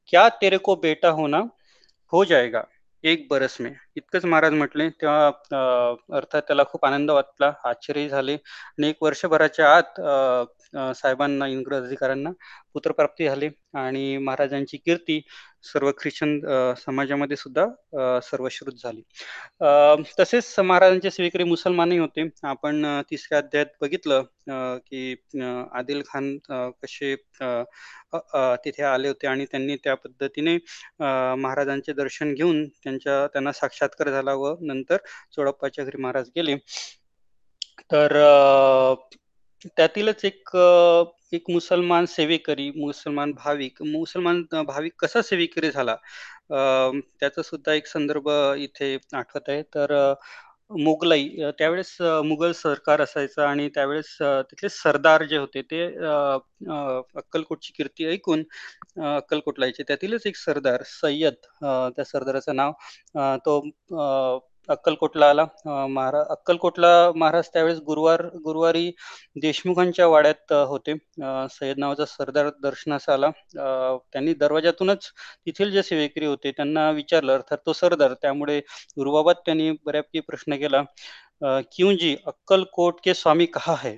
क्या 0.09 0.29
तेरे 0.43 0.57
को 0.59 0.75
बेटा 0.83 1.11
होना 1.11 1.43
हो 2.13 2.25
जाएगा 2.25 2.67
एक 3.05 3.27
बरस 3.31 3.61
में। 3.61 3.77
इतकंच 3.97 4.25
महाराज 4.25 4.53
म्हटले 4.53 4.89
तेव्हा 5.03 5.27
अर्थात 6.17 6.43
त्याला 6.47 6.65
खूप 6.71 6.85
आनंद 6.87 7.11
वाटला 7.11 7.53
आश्चर्य 7.69 8.09
झाले. 8.09 8.35
आणि 8.35 8.89
एक 8.89 9.03
वर्षभराच्या 9.03 9.75
आत 9.77 10.01
साहेबांना 10.97 11.47
इंग्रज 11.49 11.85
अधिकाऱ्यांना 11.85 12.31
पुत्रप्राप्ती 12.75 13.29
झाली. 13.29 13.49
आणि 13.75 14.17
महाराजांची 14.19 14.77
कीर्ती 14.77 15.21
सर्व 15.65 15.91
ख्रिश्चन 15.99 16.39
समाजामध्ये 16.79 17.37
सुद्धा 17.37 17.67
सर्वश्रुत 18.23 18.75
झाली. 18.83 19.03
तसेच 20.21 20.55
महाराजांचे 20.61 21.11
स्वीकरी 21.11 21.45
मुसलमानही 21.45 21.99
होते. 21.99 22.29
आपण 22.45 22.85
तिसऱ्या 23.11 23.39
अध्यायात 23.39 23.67
बघितलं 23.81 24.23
की 24.79 25.15
आदिल 25.79 26.03
खान 26.09 26.37
कसे 26.51 27.15
तिथे 28.65 28.83
आले 28.83 29.09
होते. 29.09 29.27
आणि 29.27 29.45
त्यांनी 29.51 29.77
त्या 29.85 29.95
पद्धतीने 29.95 30.57
महाराजांचे 31.01 31.93
दर्शन 31.93 32.35
घेऊन 32.35 32.65
त्यांच्या 32.85 33.27
त्यांना 33.33 33.53
साक्षात 33.53 33.86
सातकर 33.87 34.11
झाला 34.11 34.35
व 34.35 34.55
नंतर 34.61 34.97
चोडप्पाच्या 35.37 35.85
घरी 35.85 36.03
महाराज 36.03 36.31
गेले. 36.37 36.57
तर 37.93 38.15
त्यातीलच 39.77 40.25
एक 40.25 40.57
एक 41.33 41.51
मुसलमान 41.51 42.07
सेवेकरी 42.07 42.71
मुसलमान 42.71 43.33
भाविक 43.37 43.83
मुसलमान 43.83 44.43
भाविक 44.67 44.93
कसा 44.99 45.23
सेवेकरी 45.23 45.71
झाला? 45.71 45.95
त्याचा 47.21 47.43
सुद्धा 47.43 47.73
एक 47.73 47.87
संदर्भ 47.87 48.29
इथे 48.59 48.99
आठवत 49.13 49.49
आहे. 49.49 49.63
तर 49.75 50.15
मुघलाई 50.71 51.29
त्यावेळेस 51.59 51.97
मुघल 52.25 52.53
सरकार 52.53 53.01
असायचं 53.01 53.43
आणि 53.43 53.69
त्यावेळेस 53.75 54.17
तिथले 54.51 54.69
सरदार 54.69 55.23
जे 55.25 55.37
होते 55.37 55.63
ते 55.63 55.83
अक्कलकोटची 57.17 57.73
कीर्ती 57.77 58.07
ऐकून 58.09 58.43
अक्कलकोटला 59.07 59.67
यायचे. 59.67 59.83
त्यातीलच 59.83 60.27
एक 60.27 60.37
सरदार 60.37 60.83
सय्यद 60.87 61.35
त्या 61.97 62.05
सरदाराचं 62.05 62.57
नाव 62.57 62.73
तो 63.47 63.61
अक्कलकोटला 64.69 65.29
आला 65.31 65.45
महाराज 65.89 66.27
अक्कलकोटला 66.31 66.89
महाराज 67.17 67.49
त्यावेळेस 67.53 67.79
गुरुवार 67.87 68.23
गुरुवारी 68.45 68.91
देशमुखांच्या 69.43 70.07
वाड्यात 70.07 70.53
होते. 70.69 70.95
सय्यद 71.51 71.79
नावाचा 71.79 72.05
सरदार 72.07 72.49
दर्शनास 72.63 73.09
आला. 73.09 73.31
त्यांनी 74.13 74.35
दरवाजातूनच 74.35 75.11
तिथील 75.47 75.71
जे 75.73 75.83
सेवेकरी 75.83 76.27
होते 76.27 76.51
त्यांना 76.51 76.91
विचारलं. 76.91 77.33
अर्थात 77.35 77.59
तो 77.67 77.73
सरदार 77.73 78.15
त्यामुळे 78.23 78.59
गुरुबाबात 78.99 79.35
त्यांनी 79.47 79.71
बऱ्यापैकी 79.87 80.21
प्रश्न 80.21 80.57
केला. 80.57 80.83
क्यूजी 81.43 81.97
जी 81.99 82.17
अक्कलकोट 82.27 83.01
के 83.05 83.15
स्वामी 83.15 83.47
कहा 83.47 83.75
है? 83.83 83.97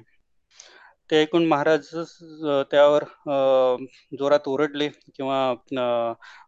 ते 1.10 1.20
ऐकून 1.22 1.46
महाराज 1.46 1.88
त्यावर 2.70 3.04
जोरात 4.18 4.48
ओरडले 4.48 4.88
किंवा 5.16 5.38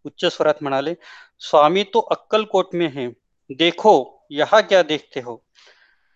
उच्च 0.05 0.25
स्वरात 0.27 0.63
म्हणाले 0.63 0.95
स्वामी 1.41 1.83
तो 1.95 2.01
अक्कलकोट 2.11 2.75
में 2.75 2.89
है. 2.95 3.09
देखो 3.51 3.93
यहा 4.33 4.61
क्या 4.63 4.83
देखते 4.83 5.21
हो? 5.21 5.37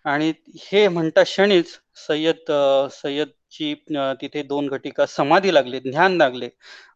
आणि 0.07 0.33
हे 0.63 0.87
म्हणता 0.89 1.23
क्षणीच 1.23 1.67
सय्यद 1.99 2.51
सय्यदची 2.93 3.75
तिथे 4.21 4.43
दोन 4.43 4.67
घटिका 4.69 5.07
समाधी 5.07 5.55
लागले 5.55 5.79
ध्यान 5.81 6.17
लागले. 6.17 6.49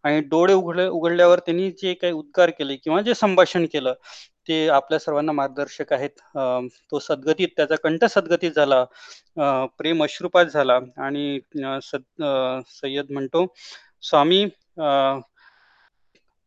आणि 0.04 0.20
डोळे 0.30 0.54
उघडले 0.54 0.86
उघडल्यावर 0.88 1.38
त्यांनी 1.46 1.70
जे 1.82 1.94
काही 1.94 2.12
उद्गार 2.12 2.50
केले 2.58 2.76
किंवा 2.76 3.00
जे 3.02 3.14
संभाषण 3.14 3.66
केलं 3.72 3.94
ते 4.48 4.66
आपल्या 4.70 4.98
सर्वांना 4.98 5.32
मार्गदर्शक 5.32 5.92
आहेत. 5.92 6.10
तो 6.90 6.98
सद्गतीत 6.98 7.48
त्याचा 7.56 7.76
कंठ 7.84 8.04
सद्गतीत 8.06 8.50
झाला 8.52 8.84
प्रेम 9.78 10.02
अश्रुपात 10.04 10.46
झाला 10.46 10.78
आणि 10.98 11.38
सय्यद 11.52 13.12
म्हणतो 13.12 13.46
स्वामी 14.02 14.44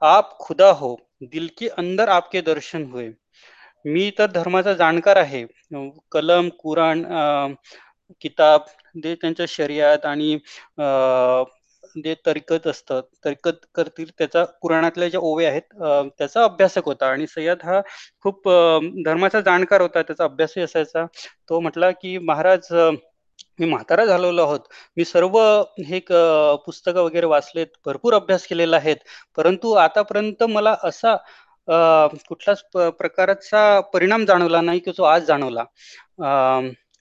आप 0.01 0.37
खुदा 0.41 0.69
हो 0.73 0.95
दिल 1.23 1.49
के 1.57 1.67
अंदर 1.69 2.09
आपके 2.09 2.41
दर्शन 2.43 2.83
हुए. 2.83 3.09
मी 3.85 4.09
तर 4.17 4.25
धर्माचा 4.31 4.73
जाणकार 4.73 5.17
आहे. 5.17 5.45
कलम 6.11 6.49
कुराण 6.59 7.03
किताब 8.21 8.61
जे 8.95 9.13
त्यांच्या 9.21 9.45
शर्यात 9.49 10.05
आणि 10.05 10.37
जे 12.03 12.13
तरीकत 12.25 12.67
असतं 12.67 13.01
तरीकत 13.25 13.65
करतील 13.75 14.09
त्याचा 14.17 14.43
कुराणातल्या 14.61 15.07
ज्या 15.09 15.19
ओवे 15.21 15.45
आहेत 15.45 15.61
त्याचा 16.17 16.43
अभ्यासक 16.43 16.85
होता. 16.85 17.07
आणि 17.11 17.27
सय्यद 17.27 17.63
हा 17.65 17.79
खूप 18.23 18.49
धर्माचा 19.05 19.41
जाणकार 19.41 19.81
होता. 19.81 20.01
त्याचा 20.01 20.23
अभ्यासही 20.23 20.63
असायचा. 20.63 21.05
तो 21.49 21.59
म्हटला 21.59 21.91
की 21.91 22.17
महाराज 22.19 22.67
मी 23.59 23.65
म्हातारा 23.67 24.05
झालेलो 24.05 24.41
आहोत. 24.43 24.59
मी 24.97 25.05
सर्व 25.05 25.37
हे 25.87 25.99
पुस्तकं 26.65 27.01
वगैरे 27.03 27.25
वाचलेत. 27.27 27.67
भरपूर 27.85 28.13
अभ्यास 28.15 28.45
केलेला 28.47 28.77
आहेत. 28.77 28.97
परंतु 29.37 29.73
आतापर्यंत 29.75 30.43
मला 30.49 30.75
असा 30.83 31.15
कुठलाच 31.69 32.63
प्रकारचा 32.75 33.79
परिणाम 33.93 34.25
जाणवला 34.25 34.61
नाही 34.61 34.79
की 34.79 34.91
जो 34.91 35.03
आज 35.03 35.25
जाणवला. 35.25 35.63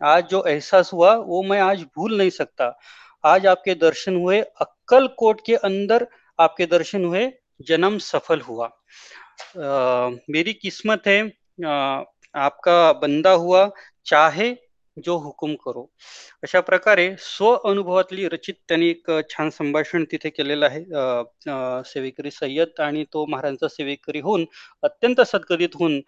आज 0.01 0.25
जो 0.31 0.43
एहसास 0.47 0.93
हुआ 0.93 1.15
वो 1.15 1.43
मैं 1.43 1.61
आज 1.61 1.83
भूल 1.97 2.17
नहीं 2.17 2.31
सकता. 2.31 2.71
आज 3.25 3.47
आपके 3.47 3.75
दर्शन 3.75 4.17
हुए 4.17 4.41
अक्कल 4.61 5.07
कोट 5.07 5.41
के 5.47 5.55
अंदर 5.55 6.05
आपके 6.39 6.67
दर्शन 6.67 7.05
हुए 7.05 7.31
जन्म 7.69 7.99
सफल 7.99 8.41
हुआ. 8.41 8.67
आ, 9.57 10.09
मेरी 10.31 10.53
किस्मत 10.53 11.07
है 11.07 11.21
आ, 11.67 12.03
आपका 12.35 12.93
बंदा 12.93 13.31
हुआ 13.31 13.69
चाहे 14.05 14.55
जो 14.97 15.17
हुकुम 15.19 15.55
करो. 15.57 15.83
अशा 16.43 16.61
प्रकारे 16.61 17.05
स्व 17.21 17.51
अनुभवातली 17.69 18.27
रचित 18.29 18.55
त्यांनी 18.69 18.89
एक 18.91 19.11
छान 19.31 19.51
संभाषण 19.51 20.05
तिथे 20.13 20.31
केलेलं 20.31 20.67
आहे. 20.67 20.81
सेवेकरी 21.91 22.31
सय्यद 22.31 22.81
आणि 22.81 23.05
तो 23.13 23.25
महाराजांचा 23.27 23.69
सेवेकरी 23.69 24.21
होऊन 24.21 24.45
अत्यंत 24.83 25.21
सद्गतीत 25.27 25.77
होऊन 25.81 26.01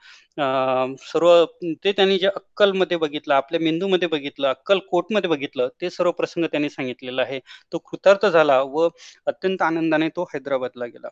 सर्व 1.03 1.45
ते 1.85 1.93
त्यांनी 1.93 2.19
जे 2.19 2.27
अक्कलमध्ये 2.27 2.97
बघितलं 2.97 3.35
आपल्या 3.35 3.61
मेंदूमध्ये 3.61 4.09
बघितलं 4.09 4.49
अक्कल 4.49 4.79
कोटमध्ये 4.91 5.31
बघितलं 5.31 5.69
ते 5.81 5.91
सर्व 5.91 6.11
प्रसंग 6.11 6.45
त्यांनी 6.47 6.69
सांगितलेला 6.71 7.23
आहे. 7.23 7.39
तो 7.73 7.79
कृतार्थ 7.81 8.27
झाला 8.27 8.61
व 8.65 8.89
अत्यंत 9.27 9.63
आनंदाने 9.63 10.09
तो 10.17 10.25
हैदराबादला 10.35 10.87
गेला. 10.87 11.09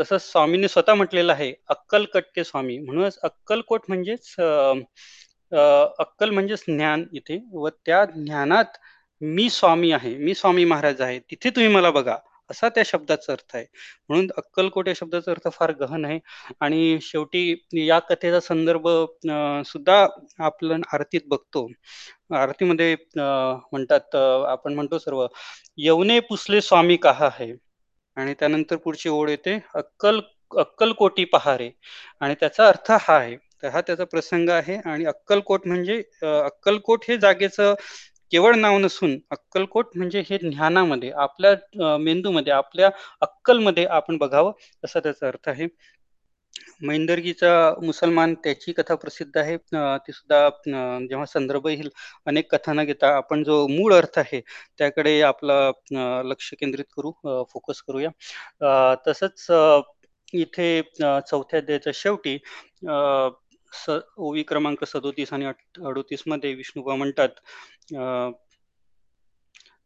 तसंच 0.00 0.22
स्वामींनी 0.22 0.68
स्वतः 0.68 0.94
म्हटलेलं 0.94 1.32
आहे 1.32 1.52
अक्कल 1.68 2.04
कटके 2.14 2.44
स्वामी. 2.44 2.78
म्हणूनच 2.78 3.18
अक्कलकोट 3.22 3.80
म्हणजेच 3.88 4.34
अक्कल 5.52 6.30
म्हणजेच 6.30 6.64
ज्ञान 6.68 7.04
इथे. 7.14 7.38
व 7.52 7.68
त्या 7.86 8.04
ज्ञानात 8.14 8.78
मी 9.20 9.48
स्वामी 9.50 9.90
आहे 9.92 10.16
मी 10.18 10.34
स्वामी 10.34 10.64
महाराज 10.64 11.00
आहे 11.00 11.18
तिथे 11.30 11.50
तुम्ही 11.50 11.68
मला 11.74 11.90
बघा 11.90 12.16
असा 12.50 12.68
त्या 12.68 12.82
शब्दाचा 12.86 13.32
अर्थ 13.32 13.54
आहे. 13.56 13.64
म्हणून 14.08 14.26
अक्कलकोट 14.36 14.88
या 14.88 14.94
शब्दाचा 14.96 15.30
अर्थ 15.30 15.48
फार 15.52 15.70
गहन 15.80 16.04
आहे. 16.04 16.18
आणि 16.60 16.98
शेवटी 17.02 17.54
या 17.86 17.98
कथेचा 18.10 18.40
संदर्भ 18.40 18.88
सुद्धा 19.66 20.06
आपण 20.44 20.82
आरतीत 20.94 21.20
बघतो. 21.28 21.66
आरतीमध्ये 22.36 22.94
म्हणतात 23.16 24.16
आपण 24.50 24.74
म्हणतो 24.74 24.98
सर्व 24.98 25.26
यवने 25.78 26.18
पुसले 26.28 26.60
स्वामी 26.60 26.96
कहा 26.96 27.26
आहे 27.26 27.52
आणि 28.16 28.34
त्यानंतर 28.40 28.76
पुढची 28.84 29.08
ओळ 29.08 29.30
येते 29.30 29.58
अक्कल 29.74 30.20
अक्कलकोटी 30.58 31.24
पहारे. 31.24 31.70
आणि 32.20 32.34
त्याचा 32.40 32.66
अर्थ 32.68 32.90
हा 33.00 33.16
आहे 33.16 33.36
तर 33.62 33.68
हा 33.68 33.80
त्याचा 33.80 34.04
प्रसंग 34.06 34.48
आहे. 34.50 34.76
आणि 34.84 35.04
अक्कलकोट 35.06 35.66
म्हणजे 35.66 36.02
अक्कलकोट 36.24 37.04
हे 37.08 37.16
जागेचं 37.18 37.74
केवळ 38.32 38.54
नाव 38.56 38.78
नसून 38.78 39.18
अक्कलकोट 39.30 39.96
म्हणजे 39.96 40.22
हे 40.30 40.38
ज्ञानामध्ये 40.40 41.10
आपल्या 41.18 41.96
मेंदूमध्ये 41.98 42.52
आपल्या 42.52 42.90
अक्कलमध्ये 43.22 43.84
आपण 43.90 44.16
बघावं 44.18 44.52
असा 44.84 45.00
त्याचा 45.00 45.26
अर्थ 45.28 45.48
आहे. 45.48 45.66
मैंदर्गीचा 46.82 47.48
मुसलमान 47.82 48.34
त्याची 48.44 48.72
कथा 48.72 48.94
प्रसिद्ध 48.94 49.36
आहे. 49.38 49.56
ती 49.56 50.12
सुद्धा 50.12 50.48
जेव्हा 51.00 51.24
संदर्भ 51.26 51.66
येईल 51.68 51.88
अनेक 52.26 52.50
कथा 52.54 52.72
न 52.72 52.84
घेता. 52.84 53.14
आपण 53.16 53.42
जो 53.44 53.66
मूळ 53.68 53.94
अर्थ 53.94 54.18
आहे 54.18 54.40
त्याकडे 54.78 55.20
आपलं 55.22 55.72
लक्ष 56.30 56.52
केंद्रित 56.60 56.84
करू 56.96 57.12
फोकस 57.52 57.82
करूया. 57.88 58.10
तसंच 59.08 59.46
इथे 60.34 60.80
चौथ्या 61.00 61.58
अध्यायाच्या 61.60 61.92
शेवटी 61.96 62.36
स 63.76 63.98
ओवी 64.16 64.42
क्रमांक 64.42 64.84
सदोतीस 64.84 65.32
आणि 65.32 65.46
अडोतीसमध्ये 65.46 66.54
विष्णुबा 66.54 66.94
म्हणतात 66.94 67.28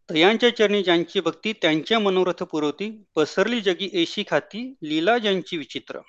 तयांच्या 0.09 0.56
चरणी 0.56 0.82
ज्यांची 0.82 1.20
भक्ती 1.20 1.52
त्यांच्या 1.52 1.99
मनोरथ 1.99 2.42
पुरवती 2.42 2.90
पसरली 3.16 3.61
जगी 3.61 3.88
एशी 3.92 4.25
खाती 4.28 4.62
लीला 4.82 5.16
ज्यांची 5.18 5.56
विचित्र. 5.56 6.00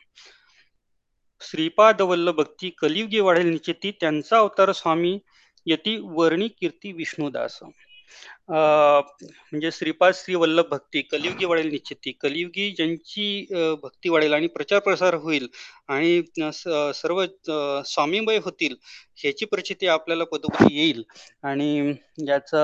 श्रीपाद 1.42 2.02
वल्ल 2.02 2.32
भक्ती 2.32 2.70
कलियुगी 2.70 3.20
वाढेल 3.20 3.46
निश्चिती 3.46 3.92
त्यांचा 3.92 4.38
अवतार 4.38 4.72
स्वामी 4.72 5.18
यती 5.66 5.96
वर्णी 6.04 6.48
कीर्ती 6.48 6.92
विष्णुदास. 6.92 7.60
म्हणजे 8.50 9.70
श्रीपाद 9.74 10.14
श्री 10.16 10.36
वल्लभ 10.36 10.66
भक्ती 10.72 11.02
कलियुगी 11.04 11.46
वाढेल 11.46 11.70
निश्चिती 11.72 12.12
कलियुगी 12.22 12.70
ज्यांची 12.72 13.46
भक्ती 13.84 14.10
वाढेल 14.10 14.34
आणि 14.34 14.48
प्रचार 14.48 14.80
प्रसार 14.80 15.14
होईल 15.16 15.48
आणि 15.90 16.22
सर्व 16.94 17.24
स्वामीमय 17.86 18.38
होतील 18.44 18.76
ह्याची 19.18 19.46
प्रचिती 19.46 19.88
आपल्याला 19.88 20.24
पदोपदी 20.24 20.74
येईल. 20.76 21.04
आणि 21.44 21.94
याचा 22.28 22.64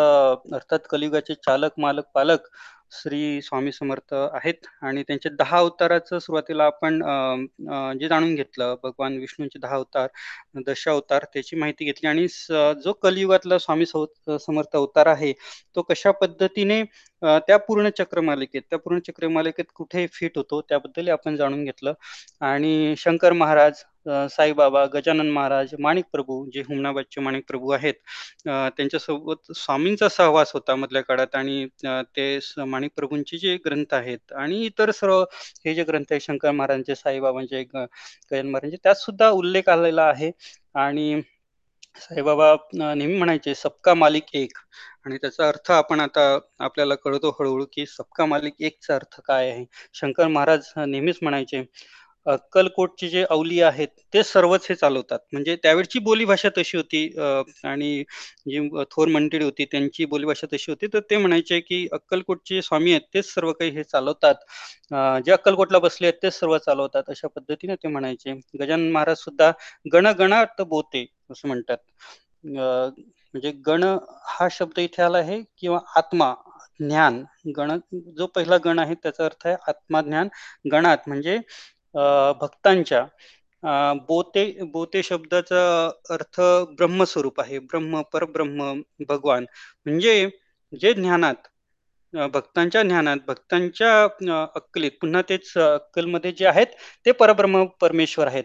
अर्थात 0.54 0.80
कलियुगाचे 0.90 1.34
चालक 1.38 1.80
मालक 1.80 2.06
पालक 2.16 2.48
श्री 2.92 3.42
स्वामी 3.42 3.72
समर्थ 3.72 4.14
आहेत. 4.14 4.66
आणि 4.82 5.04
त्यांचे 5.08 5.30
दहा 5.40 5.58
अवताराचं 5.58 6.20
सुरुवातीला 6.20 6.66
आपण 6.66 7.00
जे 8.00 8.08
जाणून 8.08 8.36
घेतलं 8.36 8.76
भगवान 8.84 9.18
विष्णूंचे 9.20 9.60
दहा 9.60 9.76
अवतार 9.76 10.08
दश 10.68 10.88
अवतार 10.88 11.26
त्याची 11.34 11.56
माहिती 11.56 11.86
घेतली. 11.86 12.08
आणि 12.08 12.28
जो 12.84 12.94
कलियुगातला 13.04 13.58
स्वामी 13.60 13.86
समर्थ 13.86 14.76
अवतार 14.76 15.08
आहे 15.08 15.34
तो 15.76 15.82
कशा 15.90 16.12
पद्धतीने 16.22 16.84
त्या 17.22 17.58
पूर्ण 17.68 17.90
चक्रमालिकेत 17.98 18.62
त्या 18.70 18.80
पूर्ण 18.80 19.00
चक्रमालिकेत 19.08 19.66
कुठे 19.76 20.06
फिट 20.14 20.38
होतो 20.38 20.62
त्याबद्दल 20.70 21.10
आपण 21.10 21.36
जाणून 21.38 21.64
घेतलं. 21.64 21.94
आणि 22.42 22.94
शंकर 22.98 23.34
महाराज 23.34 23.84
साईबाबा 24.08 24.86
गजानन 24.86 25.30
महाराज 25.32 25.74
माणिक 25.80 26.06
प्रभू 26.12 26.46
जे 26.54 26.62
हुमनाबादचे 26.62 27.22
माणिक 27.22 27.44
प्रभू 27.48 27.72
आहेत 27.72 27.94
त्यांच्यासोबत 28.46 29.52
स्वामींचा 29.56 30.10
सहवास 30.10 30.52
होता 30.54 30.76
मधल्या 30.76 31.02
काळात 31.04 31.36
आणि 31.36 31.66
ते 32.18 32.28
माणिक 32.66 32.92
प्रभूंचे 32.96 33.38
जे 33.38 33.56
ग्रंथ 33.66 33.94
आहेत 33.94 34.34
आणि 34.34 34.62
इतर 34.66 34.92
सर्व 34.92 35.24
हे 35.66 35.74
जे 35.76 35.84
ग्रंथ 35.84 36.12
आहेत 36.12 36.22
शंकर 36.22 36.52
महाराजांचे 36.52 36.96
साईबाबांचे 36.96 37.64
गजानन 37.66 38.50
महाराजांचे 38.50 38.78
त्यात 38.84 38.96
सुद्धा 38.96 39.30
उल्लेख 39.32 39.70
आलेला 39.70 40.04
आहे 40.04 40.32
आणि 40.76 41.22
साईबाबा 42.02 42.56
नेहमी 42.74 43.18
म्हणायचे 43.18 43.54
सबका 43.56 43.94
मालिक 43.94 44.24
एक. 44.36 44.58
आणि 45.06 45.18
त्याचा 45.18 45.48
अर्थ 45.48 45.72
आपण 45.72 46.00
आता 46.00 46.22
आपल्याला 46.60 46.96
कळतो 46.96 47.30
हळूहळू 47.40 47.66
की 47.74 47.86
सबका 47.88 48.26
मालिक 48.26 48.62
एकचा 48.62 48.96
अर्थ 48.96 49.20
काय 49.26 49.50
आहे? 49.52 49.66
शंकर 49.94 50.28
महाराज 50.28 50.72
नेहमीच 50.78 51.20
म्हणायचे 51.22 51.62
अक्कलकोटचे 52.28 53.08
जे 53.10 53.24
अवली 53.30 53.60
आहेत 53.62 53.88
ते 54.14 54.24
सर्वच 54.24 54.66
हे 54.70 54.76
चालवतात. 54.76 55.20
म्हणजे 55.34 55.56
त्यावेळची 55.64 56.00
बोलीभाषा 56.00 56.50
तशी 56.58 56.78
होती 56.78 57.06
आणि 57.64 58.04
जी 58.48 58.68
थोर 58.92 59.08
मंडळी 59.08 59.44
होती 59.44 59.66
त्यांची 59.72 60.06
बोलीभाषा 60.06 60.48
तशी 60.54 60.72
होती. 60.72 60.88
तर 60.88 61.00
ते 61.10 61.18
म्हणायचे 61.18 61.60
की 61.60 61.88
अक्कलकोटचे 61.94 62.62
स्वामी 62.62 62.92
आहेत 62.92 63.08
तेच 63.14 63.34
सर्व 63.34 63.52
काही 63.54 63.72
हे 63.72 63.84
चालवतात. 63.84 64.36
जे 65.26 65.32
अक्कलकोटला 65.32 65.80
बसले 65.80 66.08
आहेत 66.08 66.22
तेच 66.24 66.40
सर्व 66.40 66.58
चालवतात 66.58 67.10
अशा 67.10 67.28
पद्धतीने 67.36 67.76
ते 67.76 67.88
म्हणायचे. 67.88 68.34
गजानन 68.62 68.92
महाराज 68.92 69.18
सुद्धा 69.20 69.52
गणगणात 69.94 70.62
बोते 70.70 71.06
असं 71.32 71.48
म्हणतात. 71.48 71.78
म्हणजे 72.46 73.52
गण 73.68 73.84
हा 74.30 74.48
शब्द 74.52 74.80
इथे 74.80 75.02
आला 75.04 75.18
आहे 75.18 75.42
किंवा 75.60 75.80
आत्मा 75.98 76.34
ज्ञान. 76.80 77.24
गण 77.58 77.78
जो 78.18 78.26
पहिला 78.36 78.58
गण 78.66 78.80
आहे 78.80 78.94
त्याचा 79.04 79.26
अर्थ 79.26 79.48
आहे 79.48 79.56
आत्मा 79.68 80.02
ज्ञान. 80.02 80.28
गणात 80.72 81.08
म्हणजे 81.08 81.38
भक्तांच्या 82.42 83.06
बोते 84.08 84.46
बोते 84.72 85.02
शब्दाचा 85.04 85.62
अर्थ 86.10 86.40
ब्रह्मस्वरूप 86.78 87.40
आहे. 87.42 87.60
ब्रह्म 87.60 88.02
परब्रह्म 88.14 88.74
भगवान. 89.10 89.46
म्हणजे 89.86 90.30
जे 90.74 90.94
ज्ञानात 90.94 91.48
भक्तांच्या 92.34 92.82
ज्ञानात 92.84 93.18
भक्तांच्या 93.28 94.44
अक्कलीत 94.56 94.92
पुन्हा 95.02 95.22
तेच 95.30 95.52
अक्कलमध्ये 95.58 96.32
जे 96.32 96.46
आहेत 96.48 96.68
ते 97.06 97.12
परब्रह्म 97.12 97.64
परमेश्वर 97.82 98.28
आहेत. 98.28 98.44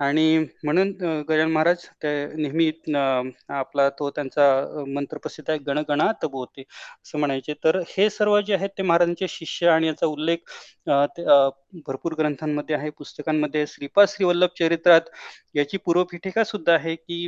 आणि 0.00 0.38
म्हणून 0.64 0.90
गजानन 1.28 1.50
महाराज 1.52 1.84
ते 2.02 2.10
नेहमी 2.36 2.70
आपला 3.50 3.88
तो 3.98 4.08
त्यांचा 4.10 4.44
मंत्र 4.88 5.18
प्रसिद्ध 5.18 5.48
आहे 5.50 5.58
गणगणात 5.62 6.24
बोते 6.26 6.62
असं 6.62 7.18
म्हणायचे. 7.18 7.54
तर 7.64 7.78
हे 7.88 8.08
सर्व 8.10 8.38
जे 8.40 8.54
आहेत 8.54 8.68
ते 8.78 8.82
महाराजांचे 8.82 9.26
शिष्य 9.28 9.68
आणि 9.70 9.86
याचा 9.86 10.06
उल्लेख 10.06 10.38
भरपूर 11.86 12.14
ग्रंथांमध्ये 12.18 12.76
आहे 12.76 12.90
पुस्तकांमध्ये 12.98 13.66
श्रीपाद 13.68 14.08
श्रीवल्लभ 14.08 14.48
चरित्रात 14.58 15.10
याची 15.56 15.76
पूर्वपीठिका 15.78 16.44
सुद्धा 16.44 16.72
आहे 16.74 16.94
की 16.96 17.26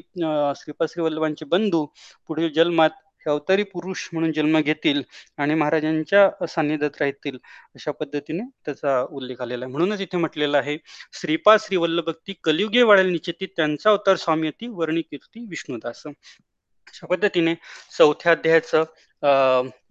श्रीपाद 0.56 0.88
श्रीवल्लभांचे 0.88 1.44
बंधू 1.46 1.84
पुढील 2.28 2.52
जन्मात 2.52 2.90
हे 3.26 3.30
अवतारी 3.30 3.62
पुरुष 3.72 4.08
म्हणून 4.12 4.32
जन्म 4.32 4.58
घेतील 4.60 5.02
आणि 5.38 5.54
महाराजांच्या 5.54 6.46
सान्निध्यात 6.48 7.00
राहतील 7.00 7.38
अशा 7.74 7.90
पद्धतीने 8.00 8.42
त्याचा 8.64 9.00
उल्लेख 9.10 9.40
आलेला 9.42 9.64
आहे. 9.64 9.72
म्हणूनच 9.72 10.00
इथे 10.00 10.16
म्हटलेला 10.16 10.58
आहे 10.58 10.76
श्रीपाद 11.20 11.58
श्रीवल्लभक्ती 11.60 12.34
कलियुगे 12.44 12.82
वाढेल 12.82 13.10
निश्चिती 13.10 13.46
त्यांचा 13.56 13.90
अवतार 13.90 14.16
स्वामी 14.16 14.46
येते 14.46 14.68
वर्णी 14.68 15.02
कीर्ती 15.02 15.46
विष्णुदास. 15.50 16.02
अशा 16.06 17.06
पद्धतीने 17.06 17.54
चौथ्या 17.98 18.32
अध्यायाचं 18.32 18.84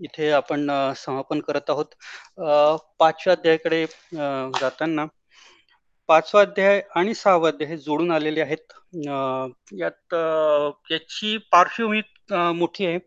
इथे 0.04 0.30
आपण 0.32 0.70
समापन 0.98 1.40
करत 1.42 1.70
आहोत. 1.70 1.86
पाचव्या 3.00 3.34
अध्यायाकडे 3.34 3.86
जाताना 4.60 5.06
पाचवा 6.10 6.42
अध्याय 6.42 6.82
आणि 6.96 7.14
सहावा 7.14 7.48
अध्याय 7.48 7.70
हे 7.70 7.78
जोडून 7.78 8.12
आलेले 8.12 8.42
आहेत. 8.42 8.74
यात 9.80 10.16
याची 10.92 11.38
पार्श्वभूमी 11.52 12.02
मोठी 12.56 12.86
आहे. 12.86 12.98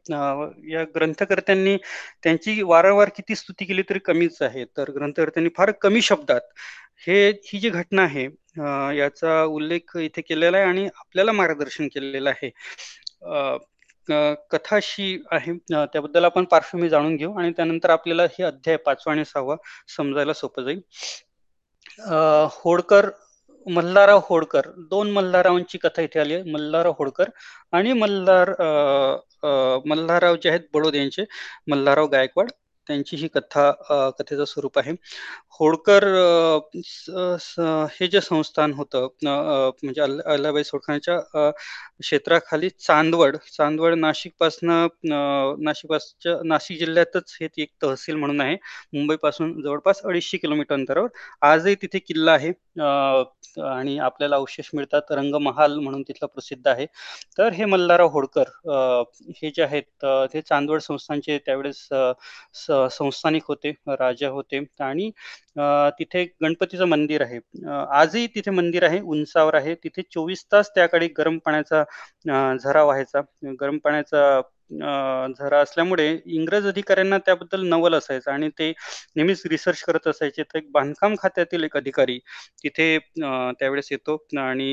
या 0.72 0.84
ग्रंथकर्त्यांनी 0.94 1.76
त्यांची 2.22 2.60
वारंवार 2.62 3.08
किती 3.16 3.34
स्तुती 3.36 3.64
केली 3.64 3.82
तरी 3.90 3.98
कमीच 3.98 4.40
आहे. 4.42 4.64
तर 4.76 4.90
ग्रंथकर्त्यांनी 4.90 5.50
फार 5.56 5.70
कमी 5.82 6.02
शब्दात 6.02 6.40
हे 7.06 7.28
ही 7.44 7.58
जी 7.60 7.68
घटना 7.70 8.02
आहे 8.02 8.24
याचा 8.98 9.42
उल्लेख 9.44 9.96
इथे 9.96 10.20
केलेला 10.20 10.56
आहे 10.56 10.66
आणि 10.66 10.86
आपल्याला 10.86 11.32
मार्गदर्शन 11.32 11.86
केलेलं 11.86 12.30
आहे. 12.30 12.50
कथाशी 14.50 15.22
आहे. 15.32 15.52
त्याबद्दल 15.72 16.24
आपण 16.24 16.44
पार्श्वभूमी 16.44 16.88
जाणून 16.88 17.16
घेऊ 17.16 17.34
आणि 17.38 17.50
त्यानंतर 17.50 17.90
आपल्याला 17.90 18.22
हे 18.32 18.42
अध्याय 18.44 18.76
पाचवा 18.76 19.12
आणि 19.12 19.24
सहावा 19.24 19.56
समजायला 19.96 20.32
सोपं 20.32 20.62
जाईल. 20.64 20.80
होडकर 22.52 23.08
मल्हारराव 23.66 24.20
होळकर 24.28 24.68
दोन 24.90 25.10
मल्हाररावांची 25.12 25.78
कथा 25.78 26.02
इथे 26.02 26.20
आली 26.20 26.34
आहे. 26.34 26.50
मल्हारराव 26.52 26.92
होळकर 26.98 27.28
आणि 27.72 27.92
मल्हार 27.92 28.50
मल्हारराव 29.86 30.36
जे 30.42 30.48
आहेत 30.50 30.60
बडोद 30.74 30.94
यांचे 30.94 31.24
मल्हारराव 31.70 32.06
गायकवाड. 32.12 32.50
त्यांची 32.88 33.16
ही 33.16 33.28
कथा 33.34 33.70
कथेचं 34.18 34.44
स्वरूप 34.44 34.78
आहे. 34.78 34.92
होळकर 35.60 36.04
हे 37.92 38.06
जे 38.08 38.20
संस्थान 38.20 38.72
होतं 38.74 39.06
म्हणजे 39.24 40.00
अल्लाबाई 40.02 40.64
सोळखांच्या 40.64 41.18
क्षेत्राखाली 42.00 42.68
चांदवड 42.70 43.36
चांदवड 43.56 43.94
नाशिकपासनं 43.98 44.86
नाशिकपासच्या 45.64 46.36
नाशिक 46.46 46.78
जिल्ह्यातच 46.78 47.36
हे 47.40 47.48
एक 47.62 47.68
तहसील 47.82 48.16
म्हणून 48.16 48.40
आहे. 48.40 48.56
मुंबईपासून 48.92 49.60
जवळपास 49.62 50.00
अडीचशे 50.04 50.36
किलोमीटर 50.38 50.74
अंतरावर. 50.74 51.08
आजही 51.42 51.74
तिथे 51.82 51.98
किल्ला 51.98 52.32
आहे. 52.32 52.52
आणि 53.64 53.96
आपल्याला 53.98 54.36
अवशेष 54.36 54.68
मिळतात. 54.74 55.12
रंगमहाल 55.12 55.78
म्हणून 55.78 56.02
तिथला 56.08 56.26
प्रसिद्ध 56.26 56.66
आहे. 56.68 56.86
तर 57.38 57.52
हे 57.52 57.64
मल्हारराव 57.64 58.08
होळकर 58.12 58.48
हे 59.36 59.50
जे 59.56 59.62
आहेत 59.62 60.04
ते 60.34 60.40
चांदवड 60.40 60.80
संस्थानचे 60.80 61.38
त्यावेळेस 61.46 61.86
संस्थानिक 62.92 63.42
होते 63.48 63.70
राजा 63.90 64.28
होते 64.28 64.64
आणि 64.80 65.10
तिथे 65.98 66.24
गणपतीचं 66.42 66.86
मंदिर 66.88 67.22
आहे. 67.22 67.38
आजही 67.92 68.26
तिथे 68.34 68.50
मंदिर 68.50 68.84
आहे 68.84 69.00
उंचावर 69.02 69.54
आहे. 69.54 69.74
तिथे 69.74 70.02
चोवीस 70.12 70.44
तास 70.52 70.70
त्याकडे 70.74 71.08
गरम 71.18 71.38
पाण्याचा 71.44 71.82
झरा 72.56 72.84
व्हायचा. 72.84 73.20
गरम 73.60 73.78
पाण्याचा 73.84 74.40
झरा 74.70 75.58
असल्यामुळे 75.60 76.08
इंग्रज 76.26 76.66
अधिकाऱ्यांना 76.66 77.18
त्याबद्दल 77.18 77.66
नवल 77.68 77.94
असायचं 77.94 78.30
आणि 78.32 78.48
ते 78.58 78.70
नेहमीच 79.16 79.42
रिसर्च 79.50 79.82
करत 79.82 80.06
असायचे. 80.08 80.42
तर 80.44 80.58
एक 80.58 80.70
बांधकाम 80.72 81.14
खात्यातील 81.18 81.64
एक 81.64 81.76
अधिकारी 81.76 82.18
तिथे 82.62 82.96
त्यावेळेस 83.18 83.88
येतो 83.92 84.16
आणि 84.38 84.70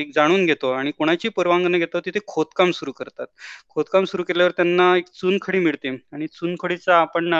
एक 0.00 0.10
जाणून 0.14 0.46
घेतो 0.46 0.70
आणि 0.72 0.90
कोणाची 0.98 1.28
परवानगी 1.36 1.78
घेतो 1.78 2.00
तिथे 2.00 2.18
खोदकाम 2.26 2.70
सुरू 2.72 2.92
करतात. 2.92 3.26
खोदकाम 3.70 4.04
सुरू 4.04 4.22
केल्यावर 4.24 4.52
त्यांना 4.56 4.94
एक 4.96 5.08
चुनखडी 5.14 5.58
मिळते 5.60 5.88
आणि 6.12 6.26
चुनखडीचा 6.28 6.96
आपण 6.96 7.34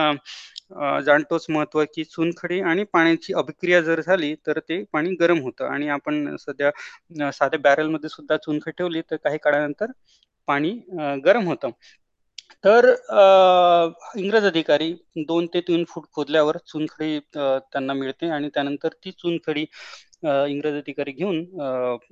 जाणतोच 1.05 1.47
महत्त्व 1.51 1.83
की 1.95 2.05
चुनखडी 2.05 2.61
आणि 2.63 2.85
पाण्याची 2.93 3.33
अभिक्रिया 3.35 3.81
जर 3.81 4.01
झाली 4.01 4.35
तर 4.47 4.59
ते 4.61 4.83
पाणी 4.93 5.15
गरम 5.21 5.41
होतं 5.43 5.67
आणि 5.67 5.89
आपण 5.91 6.37
सध्या 6.39 6.71
साध्या 7.33 7.61
बॅरलमध्ये 7.61 8.09
सुद्धा 8.11 8.37
चुनखडी 8.39 8.73
ठेवली 8.73 9.01
तर 9.11 9.17
काही 9.19 9.39
काळानंतर 9.39 9.91
पाणी 10.49 10.71
गरम 11.25 11.47
होतं. 11.47 11.71
तर 12.65 12.87
इंग्रज 14.19 14.45
अधिकारी 14.47 14.93
दोन 15.25 15.47
ते 15.49 15.61
तीन 15.63 15.85
फूट 15.89 16.05
खोदल्यावर 16.13 16.57
चुनखडी 16.67 17.19
त्यांना 17.35 17.93
मिळते 17.95 18.31
आणि 18.31 18.49
त्यानंतर 18.55 18.93
ती 19.05 19.11
चुनखडी 19.13 19.65
इंग्रज 20.25 20.77
अधिकारी 20.77 21.13
घेऊन 21.13 21.45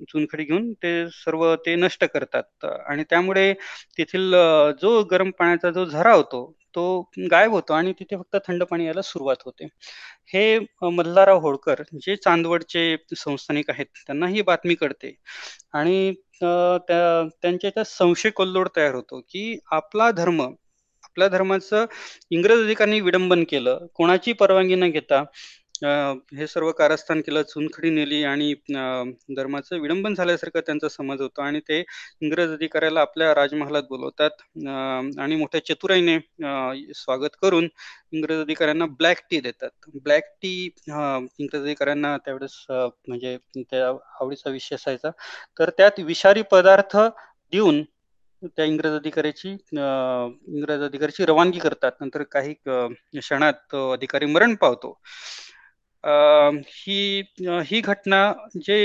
चुनखडी 0.03 0.43
घेऊन 0.45 0.71
ते 0.75 0.91
सर्व 1.13 1.53
ते 1.65 1.75
नष्ट 1.77 2.05
करतात. 2.05 2.65
आणि 2.87 3.03
त्यामुळे 3.09 3.53
तेथील 3.97 4.31
जो 4.81 5.01
गरम 5.11 5.29
पाण्याचा 5.39 5.69
जो 5.71 5.85
झरा 5.85 6.13
होतो 6.13 6.45
तो 6.77 6.83
गायब 7.31 7.51
होतो 7.51 7.73
आणि 7.73 7.91
तिथे 7.99 8.15
फक्त 8.17 8.35
थंड 8.47 8.63
पाणी 8.63 8.85
यायला 8.85 9.01
सुरुवात 9.03 9.43
होते. 9.45 9.67
हे 10.27 10.59
मल्हारराव 10.83 11.39
होळकर 11.41 11.81
जे 11.97 12.15
चांदवडचे 12.17 12.95
संस्थानिक 13.17 13.69
आहेत 13.69 13.85
त्यांना 13.97 14.27
ही 14.27 14.41
बातमी 14.43 14.75
कळते. 14.75 15.13
आणि 15.73 16.13
त्या 16.33 17.23
त्यांच्या 17.41 17.69
त्या 17.75 17.83
संशय 17.85 18.29
कल्लोड 18.37 18.67
तयार 18.75 18.95
होतो 18.95 19.19
की 19.21 19.57
आपला 19.71 20.09
धर्म 20.11 20.41
आपल्या 20.41 21.27
धर्माचं 21.29 21.85
इंग्रज 22.31 22.63
अधिकाऱ्यांनी 22.63 22.99
विडंबन 23.01 23.43
केलं 23.49 23.85
कोणाची 23.95 24.33
परवानगी 24.33 24.75
न 24.75 24.89
घेता 24.91 25.23
हे 25.81 26.45
सर्व 26.47 26.71
कारस्थान 26.71 27.21
केलं 27.21 27.41
चुनखडी 27.43 27.89
नेली 27.89 28.23
आणि 28.23 28.53
धर्माचं 29.37 29.79
विडंबन 29.81 30.13
झाल्यासारखं 30.13 30.59
त्यांचा 30.59 30.89
समज 30.89 31.21
होतो 31.21 31.41
आणि 31.41 31.59
ते 31.59 31.79
इंग्रज 32.21 32.51
अधिकाऱ्याला 32.53 33.01
आपल्या 33.01 33.33
राजमहालात 33.35 33.83
बोलवतात. 33.89 34.29
आणि 35.19 35.35
मोठ्या 35.35 35.65
चतुराईने 35.65 36.17
स्वागत 36.95 37.35
करून 37.41 37.67
इंग्रज 38.13 38.41
अधिकाऱ्यांना 38.41 38.85
ब्लॅक 38.97 39.21
टी 39.31 39.39
देतात. 39.41 39.69
ब्लॅक 40.03 40.23
टी 40.41 40.53
इंग्रज 40.89 41.61
अधिकाऱ्यांना 41.61 42.15
त्यावेळेस 42.17 42.65
म्हणजे 42.69 43.37
त्या 43.61 43.87
आवडीचा 44.21 44.49
विषय 44.49 44.75
असायचा. 44.75 45.09
तर 45.59 45.69
त्यात 45.77 45.99
विषारी 46.05 46.41
पदार्थ 46.51 46.97
देऊन 47.53 47.83
त्या 48.47 48.65
इंग्रज 48.65 48.93
अधिकाऱ्याची 48.95 49.49
इंग्रज 49.49 50.81
अधिकाऱ्याची 50.83 51.25
रवानगी 51.25 51.59
करतात. 51.59 51.91
नंतर 52.01 52.23
काही 52.31 52.53
क्षणात 52.63 53.75
अधिकारी 53.75 54.25
मरण 54.25 54.55
पावतो. 54.55 54.99
ही 56.03 57.21
ही 57.65 57.79
घटना 57.81 58.17
जे 58.57 58.77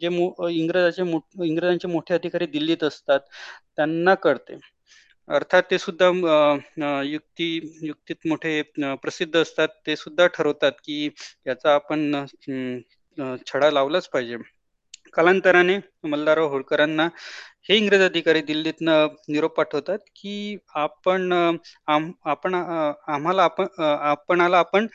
जे 0.00 0.08
इंग्रजाचे 0.50 1.02
इंग्रजांचे 1.46 1.88
मोठे 1.88 2.14
अधिकारी 2.14 2.46
दिल्लीत 2.48 2.84
असतात 2.84 3.20
त्यांना 3.76 4.14
कळते. 4.22 4.58
अर्थात 5.28 5.62
ते 5.70 5.78
सुद्धा 5.78 6.06
युक्ती 7.04 7.48
युक्तीत 7.82 8.26
मोठे 8.26 8.60
प्रसिद्ध 9.02 9.34
असतात 9.36 9.68
ते 9.86 9.96
सुद्धा 9.96 10.26
ठरवतात 10.28 10.72
की 10.84 11.04
याचा 11.46 11.74
आपण 11.74 12.24
छडा 13.46 13.70
लावलाच 13.70 14.08
पाहिजे. 14.08 14.36
कालांतराने 15.14 15.78
मल्हारराव 16.04 16.48
होळकरांना 16.50 17.08
हे 17.68 17.76
इंग्रज 17.76 18.02
अधिकारी 18.02 18.40
दिल्लीतनं 18.42 19.06
निरोप 19.28 19.54
पाठवतात 19.56 19.98
की 20.16 20.56
आपण 20.76 21.32
आपण 22.26 22.54
आम्हाला 22.54 23.42
आपण 23.44 23.66
आपणाला 23.80 24.58
आपण 24.58 24.86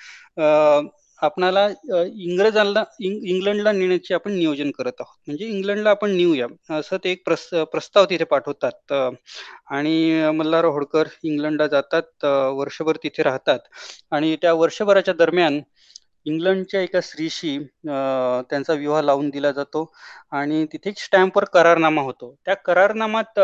आपणाला 1.19 1.67
इंग्रजांना 2.15 2.83
इंग्लंडला 3.01 3.71
नेण्याचे 3.71 4.13
आपण 4.13 4.31
नियोजन 4.33 4.71
करत 4.77 5.01
आहोत. 5.01 5.17
म्हणजे 5.27 5.45
इंग्लंडला 5.47 5.89
आपण 5.89 6.11
नेऊया. 6.17 6.47
असं 6.71 6.97
ते 7.03 7.11
एक 7.11 7.23
प्रस 7.25 7.47
प्रस्ताव 7.71 8.05
तिथे 8.09 8.23
पाठवतात. 8.25 8.93
आणि 9.69 10.31
मल्हारराव 10.35 10.71
होळकर 10.71 11.07
इंग्लंडला 11.23 11.67
जातात 11.67 12.25
वर्षभर 12.57 12.97
तिथे 13.03 13.23
राहतात. 13.23 13.59
आणि 14.11 14.35
त्या 14.41 14.53
वर्षभराच्या 14.55 15.13
दरम्यान 15.15 15.59
इंग्लंडच्या 16.27 16.81
एका 16.81 17.01
स्त्रीशी 17.01 17.57
त्यांचा 17.85 18.73
विवाह 18.73 19.01
लावून 19.01 19.29
दिला 19.29 19.51
जातो 19.51 19.85
आणि 20.31 20.65
तिथे 20.73 20.89
एक 20.89 20.99
स्टॅम्पवर 20.99 21.43
करारनामा 21.53 22.01
होतो. 22.01 22.35
त्या 22.45 22.55
करारनामात 22.65 23.39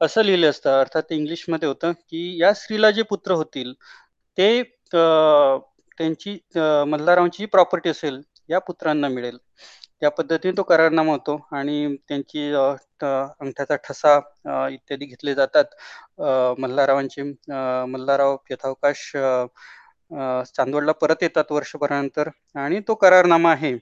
असं 0.00 0.22
लिहिलं 0.24 0.50
असतं 0.50 0.78
अर्थात 0.80 1.12
इंग्लिशमध्ये 1.12 1.68
होतं 1.68 1.92
की 1.92 2.36
या 2.40 2.52
स्त्रीला 2.54 2.90
जे 2.90 3.02
पुत्र 3.10 3.32
होतील 3.34 3.72
ते 4.38 4.62
त्यांची 4.92 6.38
मल्हाररावांची 6.56 7.46
प्रॉपर्टी 7.46 7.90
असेल 7.90 8.20
या 8.48 8.58
पुत्रांना 8.60 9.08
मिळेल. 9.08 9.38
त्या 10.00 10.10
पद्धतीने 10.10 10.56
तो 10.56 10.62
करारनामा 10.62 11.12
होतो 11.12 11.36
आणि 11.52 11.96
त्यांची 12.08 12.52
अंगठ्याचा 12.54 13.76
ठसा 13.84 14.18
इत्यादी 14.68 15.04
घेतले 15.06 15.34
जातात. 15.34 15.64
मल्हारावांचे 16.58 17.22
मल्हारराव 17.88 18.36
यथावकाश 18.50 19.10
चांदवडला 20.10 20.92
परत 20.92 21.22
येतात 21.22 21.52
वर्षभरानंतर 21.52 22.28
आणि 22.56 22.80
तो 22.88 22.94
करारनामा 22.94 23.52
आहे. 23.52 23.76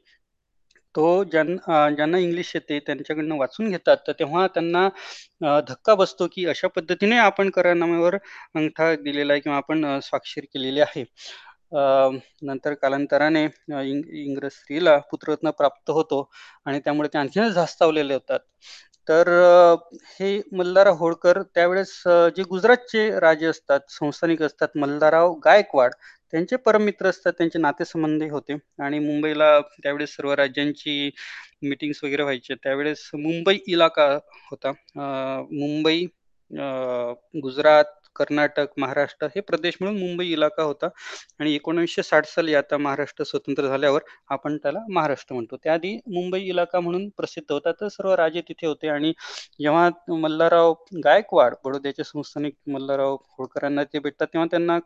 तो 0.94 1.22
ज्यांना 1.24 1.88
ज्यांना 1.90 2.18
इंग्लिश 2.18 2.50
येते 2.54 2.78
त्यांच्याकडनं 2.78 3.36
वाचून 3.38 3.70
घेतात 3.70 3.96
तर 4.06 4.12
तेव्हा 4.18 4.46
त्यांना 4.54 4.88
धक्का 5.68 5.94
बसतो 5.94 6.26
की 6.32 6.46
अशा 6.46 6.68
पद्धतीने 6.68 7.16
आपण 7.18 7.50
करारनाम्यावर 7.50 8.16
अंगठा 8.16 8.94
दिलेला 8.96 9.32
आहे 9.32 9.40
किंवा 9.40 9.56
आपण 9.58 9.84
स्वाक्षरी 10.02 10.46
केलेली 10.46 10.80
आहे. 10.80 11.04
नंतर 12.42 12.74
कालांतराने 12.74 13.44
इंग्रज 14.24 14.52
स्त्रीला 14.52 14.96
पुत्ररत्न 15.10 15.50
प्राप्त 15.50 15.90
होतो 15.90 16.28
आणि 16.66 16.80
त्यामुळे 16.80 17.08
ते 17.08 17.18
आणखीनच 17.18 17.54
धास्तावलेले 17.54 18.14
होतात. 18.14 18.40
तर 19.08 19.28
हे 20.20 20.40
मल्हारराव 20.56 20.96
होळकर 20.96 21.40
त्यावेळेस 21.54 22.02
जे 22.36 22.42
गुजरातचे 22.50 23.08
राजे 23.20 23.46
असतात 23.46 23.80
संस्थानिक 23.90 24.42
असतात 24.42 24.76
मल्हारराव 24.76 25.32
गायकवाड 25.44 25.92
त्यांचे 26.32 26.56
परममित्र 26.56 27.08
असतात 27.08 27.32
त्यांचे 27.38 27.58
नातेसंबंधी 27.58 28.28
होते. 28.28 28.56
आणि 28.82 28.98
मुंबईला 28.98 29.58
त्यावेळेस 29.82 30.16
सर्व 30.16 30.32
राज्यांची 30.34 31.10
मीटिंग्स 31.62 32.02
वगैरे 32.04 32.22
व्हायचे. 32.22 32.54
त्यावेळेस 32.54 33.10
मुंबई 33.14 33.58
इलाका 33.68 34.06
होता. 34.50 34.72
मुंबई 35.52 36.04
गुजरात 37.42 38.03
कर्नाटक 38.16 38.66
महाराष्ट्र 38.78 39.26
हे 39.34 39.40
प्रदेश 39.42 39.76
म्हणून 39.80 39.98
मुंबई 40.00 40.26
इलाका 40.32 40.62
होता. 40.62 40.88
आणि 41.40 41.54
एकोणीसशे 41.54 42.02
साठ 42.02 42.26
साली 42.28 42.54
आता 42.54 42.76
महाराष्ट्र 42.78 43.24
स्वतंत्र 43.24 43.68
झाल्यावर 43.68 44.02
आपण 44.30 44.56
त्याला 44.56 44.80
महाराष्ट्र 44.90 45.34
म्हणतो. 45.34 45.56
त्याआधी 45.64 45.94
मुंबई 46.08 46.40
इलाका 46.44 46.80
म्हणून 46.80 47.08
प्रसिद्ध 47.16 47.50
होता. 47.52 47.72
तर 47.72 47.88
सर्व 47.88 48.14
राजे 48.14 48.40
तिथे 48.48 48.66
होते. 48.66 48.88
आणि 48.88 49.12
जेव्हा 49.60 49.88
मल्हारराव 50.10 50.72
गायकवाड 51.04 51.54
बडोद्याचे 51.64 52.04
संस्थानिक 52.04 52.54
मल्हारराव 52.68 53.16
होळकरांना 53.38 53.84
ते 53.92 53.98
भेटतात 53.98 54.26
तेव्हा 54.26 54.46
त्यांना 54.50 54.78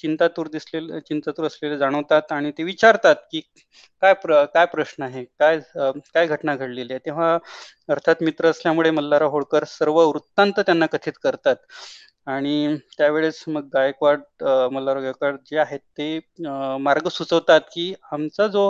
चिंतातूर 0.00 0.48
दिसलेले 0.48 1.00
चिंतातूर 1.00 1.46
असलेले 1.46 1.76
जाणवतात. 1.78 2.32
आणि 2.32 2.50
ते 2.58 2.62
विचारतात 2.64 3.16
की 3.32 3.40
काय 4.02 4.14
प्र 4.22 4.44
काय 4.54 4.66
प्रश्न 4.66 5.02
आहे? 5.02 5.24
काय 5.40 5.58
काय 6.14 6.26
घटना 6.26 6.54
घडलेली 6.56 6.92
आहे? 6.92 7.00
तेव्हा 7.06 7.32
अर्थात 7.90 8.22
मित्र 8.22 8.50
असल्यामुळे 8.50 8.90
मल्हारराव 8.90 9.30
होळकर 9.30 9.64
सर्व 9.68 10.00
वृत्तांत 10.02 10.60
त्यांना 10.60 10.86
कथित 10.86 11.12
करतात. 11.22 11.56
आणि 12.26 12.76
त्यावेळेस 12.98 13.42
मग 13.48 13.68
गायकवाड 13.74 14.20
मल्हार 14.72 14.98
गायकवाड 15.00 15.36
जे 15.46 15.58
आहेत 15.58 15.80
ते 15.90 16.18
मार्ग 16.80 17.08
सुचवतात 17.10 17.60
की 17.72 17.92
आमचा 18.12 18.46
जो 18.48 18.64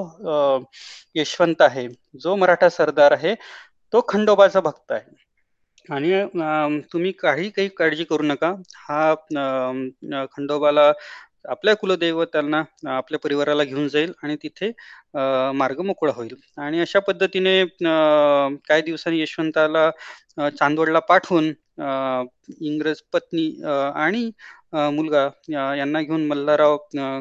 यशवंत 1.16 1.62
आहे 1.62 1.88
जो 2.20 2.34
मराठा 2.36 2.68
सरदार 2.70 3.12
आहे 3.12 3.34
तो 3.92 4.00
खंडोबाचा 4.08 4.60
भक्त 4.62 4.92
आहे. 4.92 5.02
आणि 5.88 6.80
तुम्ही 6.92 7.12
काही 7.14 7.48
काही 7.50 7.68
काळजी 7.70 8.04
करू 8.04 8.22
नका. 8.24 8.54
हा 8.78 9.14
खंडोबाला 10.32 10.92
आपल्या 11.50 11.74
कुलदैवतांना 11.76 12.62
आपल्या 12.88 13.18
परिवाराला 13.20 13.64
घेऊन 13.64 13.88
जाईल 13.88 14.12
आणि 14.22 14.36
तिथे 14.42 14.70
मार्ग 15.54 15.80
मोकळा 15.82 16.12
होईल. 16.16 16.34
आणि 16.58 16.80
अशा 16.80 16.98
पद्धतीने 17.00 17.64
काही 17.84 18.82
दिवसांनी 18.82 19.20
यशवंताला 19.20 19.90
चांदवडला 20.50 20.98
पाठवून 21.02 21.52
इंग्रज 21.78 23.00
पत्नी 23.12 23.46
आणि 23.64 24.30
मुलगा 24.92 25.28
यांना 25.76 26.00
घेऊन 26.02 26.26
मल्हारराव 26.26 26.76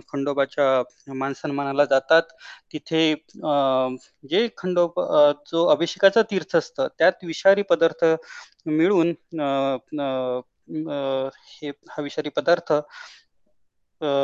खंडोबाच्या 0.08 1.14
मानसन्मानाला 1.14 1.86
जातात. 1.86 2.22
तिथे 2.74 3.14
जे 4.24 4.48
खंडोबा 4.58 5.32
जो 5.48 5.66
अभिषेकाचा 5.68 6.22
तीर्थ 6.32 6.56
असतं 6.58 6.88
त्यात 7.00 7.24
विषारी 7.24 7.62
पदार्थ 7.70 8.06
मिळून 8.68 9.14
हे 11.54 11.70
हा 11.90 12.02
विषारी 12.02 12.30
पदार्थ 12.32 12.74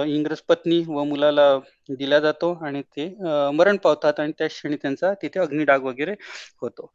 इंग्रज 0.07 0.39
पत्नी 0.41 0.79
व 0.87 1.03
मुलाला 1.05 1.47
दिला 1.91 2.19
जातो 2.19 2.53
आणि 2.63 2.81
ते 2.87 3.07
मरण 3.53 3.77
पावतात 3.77 4.19
आणि 4.19 4.31
त्या 4.39 4.47
क्षणी 4.47 4.75
त्यांचा 4.75 5.13
तिथे 5.21 5.39
अग्निडाग 5.39 5.83
वगैरे 5.83 6.13
होतो. 6.61 6.91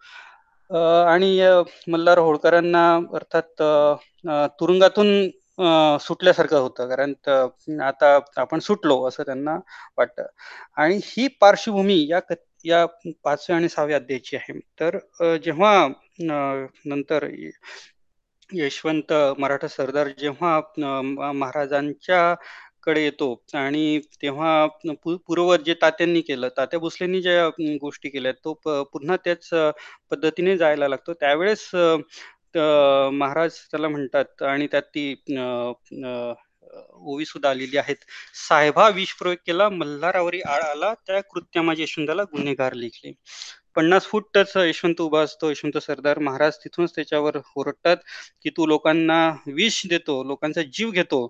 आणि 0.70 1.31
मल्हार 1.92 2.18
होळकरांना 2.18 2.85
अर्थात 3.14 3.62
तुरुंगातून 4.61 5.09
सुटल्यासारखं 6.00 6.59
होतं. 6.59 6.88
कारण 6.88 7.81
आता 7.83 8.18
आपण 8.37 8.59
सुटलो 8.61 9.03
असं 9.09 9.22
त्यांना 9.22 9.55
वाटतं. 9.98 10.27
आणि 10.77 10.98
ही 11.05 11.27
पार्श्वभूमी 11.40 12.05
या 12.11 12.20
या 12.64 12.85
पाचव्या 13.24 13.57
आणि 13.57 13.68
सहाव्या 13.68 13.96
अध्यायाची 13.96 14.37
आहे. 14.37 14.59
तर 14.81 14.98
जेव्हा 15.44 15.87
नंतर 16.20 17.27
यशवंत 18.50 19.12
मराठा 19.38 19.68
सरदार 19.68 20.09
जेव्हा 20.18 20.61
महाराजांच्या 21.33 22.35
कडे 22.87 23.03
येतो. 23.05 23.29
आणि 23.55 23.99
तेव्हा 24.23 24.66
पूर्वज 25.05 25.62
जे 25.66 25.75
तात्यांनी 25.83 26.20
केलं 26.20 26.49
तात्या 26.57 26.79
भोसलेंनी 26.81 27.20
ज्या 27.23 27.49
गोष्टी 27.81 28.09
केल्या 28.09 28.33
तो 28.44 28.53
पुन्हा 28.92 29.16
त्याच 29.25 29.49
पद्धतीने 30.11 30.57
जायला 30.59 30.88
लागतो. 30.88 31.12
त्यावेळेस 31.14 31.70
महाराज 33.12 33.59
त्याला 33.70 33.88
म्हणतात 33.88 34.42
आणि 34.42 34.66
त्यात 34.73 34.83
ती 34.94 35.12
ओवी 37.07 37.25
सुद्धा 37.25 37.51
आलेली 37.51 37.77
आहेत. 37.79 37.97
साहेबा 38.49 38.88
विष 38.88 39.12
प्रयोग 39.14 39.37
केला 39.47 39.68
मल्हारावरी 39.68 40.40
आळ 40.42 40.62
आला 40.62 40.92
त्या 41.07 41.20
कृत्या 41.33 41.62
माझ्या 41.62 41.83
यशवंताला 41.83 42.23
गुन्हेगार 42.33 42.73
लिखले. 42.75 43.12
पन्नास 43.77 44.07
फूटच 44.07 44.53
यशवंत 44.57 45.01
उभा 45.01 45.21
असतो. 45.23 45.51
यशवंत 45.51 45.79
सरदार 45.83 46.19
महाराज 46.19 46.57
तिथूनच 46.65 46.95
त्याच्यावर 46.95 47.39
ओरडतात 47.57 47.97
की 48.43 48.51
तू 48.57 48.67
लोकांना 48.67 49.19
विष 49.55 49.81
देतो 49.91 50.23
लोकांचा 50.25 50.63
जीव 50.75 50.91
घेतो. 50.91 51.27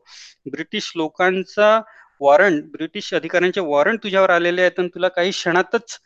ब्रिटिश 0.53 0.93
लोकांचा 0.97 1.79
वॉरंट 2.21 2.65
ब्रिटिश 2.73 3.13
अधिकाऱ्यांचे 3.15 3.61
वॉरंट 3.61 4.03
तुझ्यावर 4.03 4.31
आलेले 4.31 4.61
आहेत 4.63 4.79
आणि 4.81 4.89
तुला 4.95 5.09
काही 5.09 5.31
क्षणातच 5.31 5.99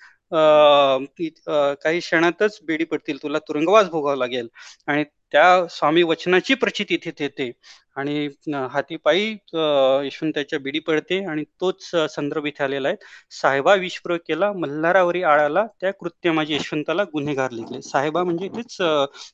काही 1.83 2.01
क्षणातच 2.01 2.59
बेडी 2.67 2.85
पडतील. 2.85 3.23
तुला 3.23 3.39
तुरुंगवास 3.49 3.89
भोगावा 3.91 4.17
लागेल. 4.17 4.49
आणि 4.87 5.05
त्या 5.33 5.67
स्वामी 5.71 6.03
वचनाची 6.03 6.55
प्रचिती 6.55 6.97
तिथे 7.05 7.25
येते. 7.25 7.51
आणि 7.97 8.29
हातीपायी 8.73 9.31
यशवंताच्या 10.07 10.59
बिडी 10.63 10.79
पडते 10.79 11.19
आणि 11.31 11.45
तोच 11.61 11.91
संदर्भ 12.11 12.47
इथे 12.47 12.63
आलेला 12.65 12.89
आहे. 12.89 12.97
साहेबा 13.41 13.75
विषप्रयोग 13.75 14.21
केला 14.29 14.53
मल्हारावरी 14.53 15.23
आळाला 15.23 15.65
त्या 15.81 15.91
कृत्य 16.01 16.31
माझे 16.33 16.55
यशवंताला 16.55 17.05
गुन्हेगार 17.13 17.51
लिहिले. 17.53 17.81
साहेबा 17.83 18.23
म्हणजे 18.25 18.47
इथेच 18.47 18.77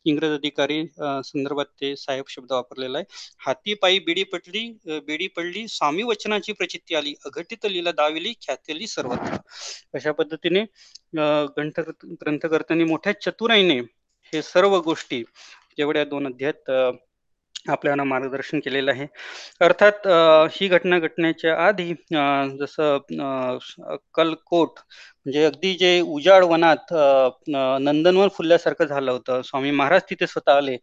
इंग्रज 0.06 0.32
अधिकारी 0.34 0.82
संदर्भात 0.96 1.66
ते 1.80 1.94
साहेब 1.96 2.24
शब्द 2.28 2.52
वापरलेला 2.52 2.98
आहे. 2.98 3.04
हातीपायी 3.46 3.98
बिडी 4.06 4.22
पडली 4.32 4.66
बिडी 5.06 5.26
पडली 5.36 5.66
स्वामी 5.68 6.02
वचनाची 6.02 6.52
प्रचिती 6.52 6.94
आली. 6.94 7.14
अघटित 7.26 7.66
लिला 7.66 7.92
दाविली 7.92 8.32
ख्यातली 8.46 8.86
सर्वत्र. 8.86 9.36
अशा 9.94 10.12
पद्धतीने 10.12 10.64
ग्रंथ 11.16 11.80
ग्रंथकर्त्यांनी 11.80 12.84
मोठ्या 12.84 13.12
चतुराईने 13.20 13.80
हे 14.34 14.42
सर्व 14.42 14.78
गोष्टी 14.84 15.22
जेवढ्या 15.78 16.04
दोन 16.04 16.26
अध्यायात 16.26 16.70
आपल्याला 17.70 18.04
मार्गदर्शन 18.04 18.60
केलेलं 18.60 18.90
आहे. 18.90 19.06
अर्थात 19.60 20.06
ही 20.52 20.68
घटना 20.68 20.98
घटण्याच्या 20.98 21.54
आधी 21.66 21.92
जसं 22.60 22.98
कलकोट 24.14 24.80
म्हणजे 25.26 25.44
अगदी 25.44 25.72
जे 25.74 26.00
उजाड 26.00 26.44
वनात 26.44 26.92
नंदनवन 27.48 28.28
फुलल्यासारखं 28.36 28.84
झालं 28.84 29.10
होतं. 29.10 29.42
स्वामी 29.42 29.70
महाराज 29.70 30.02
तिथे 30.10 30.26
स्वतः 30.26 30.52
आले. 30.52 30.76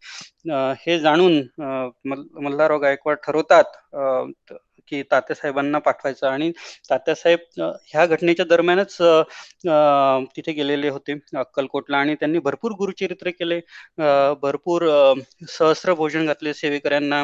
हे 0.80 1.00
जाणून 1.00 1.42
मल्हारराव 2.06 2.80
गायकवाड 2.80 3.18
ठरवतात 3.26 3.78
की 4.92 5.02
तात्यासाहेबांना 5.12 5.78
पाठवायचं. 5.80 6.28
आणि 6.28 6.52
तात्यासाहेब 6.90 7.62
ह्या 7.88 8.06
घटनेच्या 8.06 8.46
दरम्यानच 8.50 8.98
तिथे 10.36 10.52
गेलेले 10.54 10.90
होते 10.90 11.14
अक्कलकोटला 11.40 11.98
आणि 11.98 12.16
त्यांनी 12.16 12.40
भरपूर 12.40 12.72
गुरुचरित्र 12.80 13.30
केले. 13.40 13.60
भरपूर 14.42 14.86
सहस्र 15.50 15.94
भोजन 15.96 16.26
घातले 16.26 16.54
सेवेकऱ्यांना. 16.54 17.24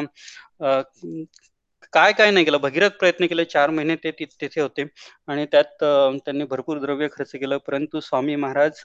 काय 1.92 2.12
काय 2.12 2.30
नाही 2.30 2.44
केलं. 2.44 2.58
भगीरथ 2.60 2.90
प्रयत्न 3.00 3.26
केले. 3.26 3.44
चार 3.46 3.70
महिने 3.70 3.94
ते 4.04 4.10
तिथे 4.20 4.60
होते. 4.60 4.84
आणि 5.28 5.46
त्यात 5.52 5.84
त्यांनी 6.24 6.44
भरपूर 6.50 6.78
द्रव्य 6.80 7.08
खर्च 7.12 7.30
केलं. 7.32 7.58
परंतु 7.66 8.00
स्वामी 8.00 8.36
महाराज 8.36 8.82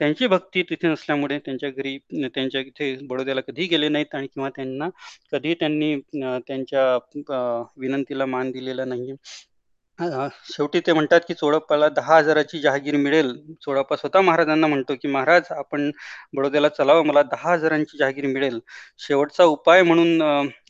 त्यांची 0.00 0.26
भक्ती 0.26 0.62
तिथे 0.62 0.88
नसल्यामुळे 0.88 1.38
त्यांच्या 1.38 1.68
घरी 1.70 1.96
त्यांच्या 2.26 2.60
इथे 2.62 2.94
बडोद्याला 3.06 3.40
कधी 3.42 3.66
गेले 3.68 3.88
नाहीत 3.88 4.14
आणि 4.14 4.26
किंवा 4.26 4.48
त्यांना 4.50 4.88
कधी 5.32 5.54
त्यांनी 5.54 5.94
त्यांच्या 6.14 6.84
विनंतीला 7.78 8.26
मान 8.26 8.50
दिलेला 8.50 8.84
नाही 8.86 9.12
शेवटी 10.00 10.80
ते 10.86 10.92
म्हणतात 10.92 11.20
की 11.28 11.34
चोडप्पाला 11.34 11.88
दहा 11.88 12.16
हजाराची 12.16 12.58
जहागीर 12.60 12.96
मिळेल. 12.96 13.32
चोडप्पा 13.62 13.96
स्वतः 13.96 14.20
महाराजांना 14.20 14.66
म्हणतो 14.66 14.94
की 15.02 15.08
महाराज 15.08 15.50
आपण 15.50 15.90
बडोद्याला 16.36 16.68
चलावं. 16.68 17.04
मला 17.06 17.22
दहा 17.22 17.52
हजारांची 17.52 17.98
जहागीर 17.98 18.26
मिळेल. 18.26 18.58
शेवटचा 19.00 19.44
उपाय 19.44 19.82
म्हणून 19.82 20.18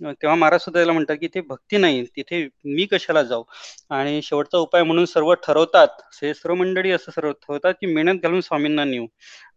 तेव्हा 0.03 0.35
महाराज 0.35 0.61
सुद्धा 0.61 0.81
याला 0.81 0.93
म्हणतात 0.93 1.17
की 1.21 1.29
ते 1.35 1.41
भक्ती 1.49 1.77
नाही. 1.77 2.05
तिथे 2.17 2.43
मी 2.65 2.87
कशाला 2.93 3.23
जाऊ? 3.23 3.43
आणि 3.91 4.21
शेवटचा 4.23 4.59
उपाय 4.59 4.83
म्हणून 4.83 5.05
सर्व 5.05 5.33
ठरवतात. 5.47 5.89
हे 6.23 6.35
सर्व 6.35 6.55
मंडळी 6.55 6.91
असं 6.91 7.11
सर्व 7.13 7.33
ठरवतात 7.33 7.75
की 7.81 7.87
मेहनत 7.95 8.23
घालून 8.23 8.41
स्वामींना 8.41 8.85
नेऊ. 8.85 9.07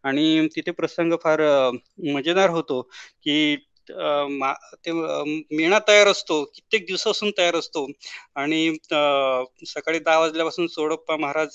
आणि 0.03 0.47
तिथे 0.55 0.71
प्रसंग 0.71 1.13
फार 1.23 1.41
मजेदार 2.13 2.49
होतो 2.49 2.81
की 3.23 3.55
ते 3.89 4.91
मेणा 5.57 5.79
तयार 5.87 6.07
असतो 6.07 6.43
कित्येक 6.45 6.85
दिवसापासून 6.87 7.31
तयार 7.37 7.55
असतो. 7.55 7.85
आणि 8.35 8.75
सकाळी 9.67 9.99
दहा 9.99 10.19
वाजल्यापासून 10.19 10.67
सोडप्पा 10.67 11.15
महाराज 11.17 11.49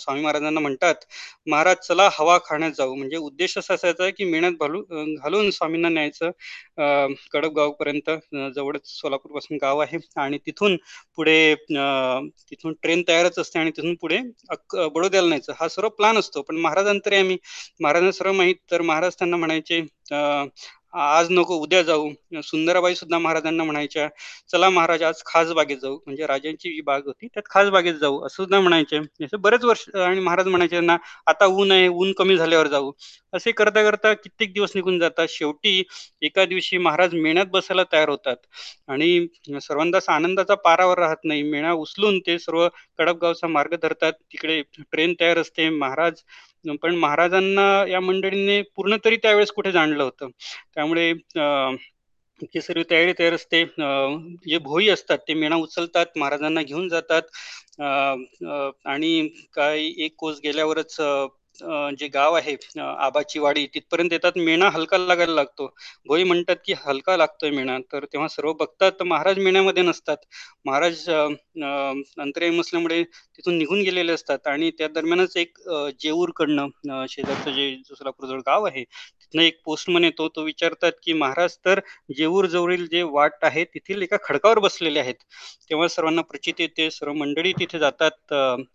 स्वामी 0.00 0.20
महाराजांना 0.22 0.60
म्हणतात 0.60 1.04
महाराज 1.46 1.76
चला 1.88 2.08
हवा 2.12 2.38
खाण्यात 2.46 2.72
जाऊ. 2.78 2.94
म्हणजे 2.94 3.16
उद्देश 3.16 3.56
असा 3.58 3.74
असायचा 3.74 4.02
आहे 4.02 4.12
की 4.12 4.24
मेणात 4.24 4.52
घालू 4.60 4.82
घालून 5.14 5.50
स्वामींना 5.50 5.88
न्यायचं. 5.88 6.30
कडप 7.32 7.58
पर्यंत 7.80 8.10
जवळच 8.56 8.86
सोलापूरपासून 8.90 9.58
गाव 9.62 9.78
आहे. 9.80 9.98
आणि 10.18 10.38
तिथून 10.46 10.76
पुढे 11.16 11.54
तिथून 12.50 12.74
ट्रेन 12.82 13.02
तयारच 13.08 13.38
असते 13.38 13.58
आणि 13.58 13.70
तिथून 13.76 13.94
पुढे 14.00 14.18
बडोद्याला 14.74 15.28
न्यायचं. 15.28 15.52
हा 15.60 15.68
सर्व 15.68 15.88
प्लान 15.98 16.18
असतो. 16.18 16.42
पण 16.42 16.56
महाराजांतरी 16.58 17.16
आम्ही 17.16 17.36
महाराजांना 17.80 18.12
सर्व 18.12 18.32
माहीत 18.32 18.56
तर 18.70 18.82
महाराज 18.82 19.14
त्यांना 19.18 19.36
म्हणायचे 19.36 19.80
आज 20.94 21.28
नको 21.30 21.56
उद्या 21.62 21.80
जाऊ. 21.82 22.08
सुंदराबाई 22.42 22.94
सुद्धा 22.94 23.18
महाराजांना 23.18 23.64
म्हणायच्या 23.64 24.08
चला 24.52 24.68
महाराज 24.70 25.02
आज 25.02 25.22
खास 25.26 25.50
बागेत 25.52 25.76
जाऊ. 25.82 25.98
म्हणजे 26.06 26.26
राजांची 26.26 26.72
जी 26.74 26.80
बाग 26.82 27.06
होती 27.06 27.26
त्यात 27.26 27.48
खास 27.50 27.68
बागेत 27.70 27.94
जाऊ 28.00 28.20
असं 28.26 28.36
सुद्धा 28.36 28.60
म्हणायचे. 28.60 28.98
असे 29.24 29.36
बरेच 29.36 29.64
वर्ष 29.64 29.84
आणि 29.96 30.20
महाराज 30.20 30.46
म्हणायचे 30.48 30.80
ना 30.80 30.96
आता 31.26 31.46
ऊन 31.46 31.72
आहे 31.72 31.88
ऊन 31.88 32.12
कमी 32.18 32.36
झाल्यावर 32.36 32.66
जाऊ. 32.66 32.90
असे 33.32 33.52
करता 33.52 33.82
करता 33.82 34.12
कित्येक 34.14 34.52
दिवस 34.54 34.72
निघून 34.74 34.98
जातात. 34.98 35.26
शेवटी 35.30 35.82
एका 36.22 36.44
दिवशी 36.44 36.78
महाराज 36.78 37.14
मेण्यात 37.14 37.46
बसायला 37.52 37.82
तयार 37.92 38.08
होतात. 38.08 38.36
आणि 38.88 39.26
सर्वांदाच 39.62 40.08
आनंदाचा 40.08 40.54
पारावर 40.64 40.98
राहत 40.98 41.24
नाही. 41.24 41.42
मेणा 41.42 41.72
उचलून 41.74 42.18
ते 42.26 42.38
सर्व 42.38 42.66
कडपगावचा 42.98 43.46
मार्ग 43.48 43.74
धरतात. 43.82 44.12
तिकडे 44.32 44.60
ट्रेन 44.82 45.14
तयार 45.20 45.38
असते. 45.38 45.68
महाराज 45.70 46.22
पण 46.82 46.94
महाराजांना 46.94 47.84
या 47.88 48.00
मंडळींनी 48.00 48.60
पूर्ण 48.76 48.96
तरी 49.04 49.16
त्यावेळेस 49.16 49.50
कुठे 49.50 49.72
जाणलं 49.72 50.02
होतं? 50.02 50.28
त्यामुळे 50.74 51.12
की 52.52 52.60
सर्व 52.60 52.82
तयारी 52.90 53.12
तयार 53.18 53.34
असते. 53.34 53.64
जे 54.48 54.58
भोई 54.58 54.88
असतात 54.88 55.18
ते 55.18 55.34
मेणा 55.34 55.56
उचलतात 55.56 56.06
महाराजांना 56.16 56.62
घेऊन 56.62 56.88
जातात. 56.88 57.22
आणि 58.86 59.28
काही 59.52 59.94
एक 59.98 60.14
कोस 60.18 60.40
गेल्यावरच 60.44 60.96
जे 61.98 62.08
गाव 62.08 62.34
आहे 62.34 62.52
आबाचीवाडी 62.52 63.04
आबाची 63.04 63.38
वाडी 63.38 63.66
तिथपर्यंत 63.74 64.12
येतात 64.12 64.32
मेणा 64.36 64.68
हलका 64.70 64.98
लागायला 64.98 65.34
लागतो. 65.34 65.66
भोई 66.06 66.24
म्हणतात 66.24 66.56
की 66.66 66.74
हलका 66.86 67.16
लागतोय 67.16 67.50
मेणा 67.50 67.78
तर 67.92 68.04
तेव्हा 68.04 68.28
सर्व 68.28 68.52
बघतात 68.52 69.02
महाराज 69.02 69.38
मेण्यामध्ये 69.38 69.82
नसतात. 69.82 70.16
महाराज 70.64 71.08
अं, 71.10 72.60
असल्यामुळे 72.60 73.02
तिथून 73.36 73.58
निघून 73.58 73.82
गेलेले 73.82 74.12
असतात 74.12 74.46
आणि 74.46 74.70
त्या 74.78 74.88
दरम्यानच 74.88 75.36
एक 75.36 75.58
जेऊरकडनं 76.02 77.04
शेजारचं 77.08 77.50
जे 77.52 77.70
जो 77.88 77.94
गाव 78.46 78.66
आहे 78.66 78.82
तिथनं 78.84 79.42
एक 79.42 79.60
पोस्टमन 79.64 80.04
येतो 80.04 80.28
तो 80.28 80.42
विचारतात 80.44 80.92
की 81.02 81.12
महाराज 81.12 81.56
तर 81.64 81.80
जेऊर 82.16 82.46
जवळील 82.46 82.86
जे 82.86 83.02
वाट 83.02 83.44
आहे 83.44 83.64
तेथील 83.64 84.02
एका 84.02 84.16
खडकावर 84.24 84.58
बसलेले 84.58 85.00
आहेत. 85.00 85.14
तेव्हा 85.70 85.88
सर्वांना 85.88 86.22
प्रचित 86.22 86.60
येते 86.60 86.90
सर्व 86.90 87.12
मंडळी 87.12 87.52
तिथे 87.52 87.78
जातात 87.78 88.32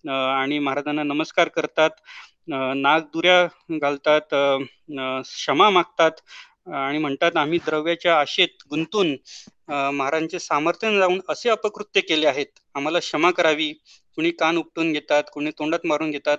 आणि 0.07 0.59
महाराजांना 0.59 1.03
नमस्कार 1.03 1.47
करतात. 1.47 1.89
नागदुऱ्या 2.47 3.47
घालतात 3.77 4.33
क्षमा 5.23 5.69
मागतात 5.69 6.11
आणि 6.73 6.97
म्हणतात 6.97 7.37
आम्ही 7.37 7.59
द्रव्याच्या 7.65 8.19
आशेत 8.19 8.63
गुंतून 8.69 9.15
महाराजांचे 9.69 10.39
सामर्थ्य 10.39 10.97
जाऊन 10.97 11.19
असे 11.29 11.49
अपकृत्य 11.49 12.01
केले 12.01 12.27
आहेत. 12.27 12.59
आम्हाला 12.75 12.99
क्षमा 12.99 13.31
करावी. 13.31 13.71
कुणी 14.15 14.31
कान 14.31 14.57
उपटून 14.57 14.91
घेतात 14.93 15.23
कुणी 15.33 15.51
तोंडात 15.59 15.85
मारून 15.85 16.11
घेतात 16.11 16.37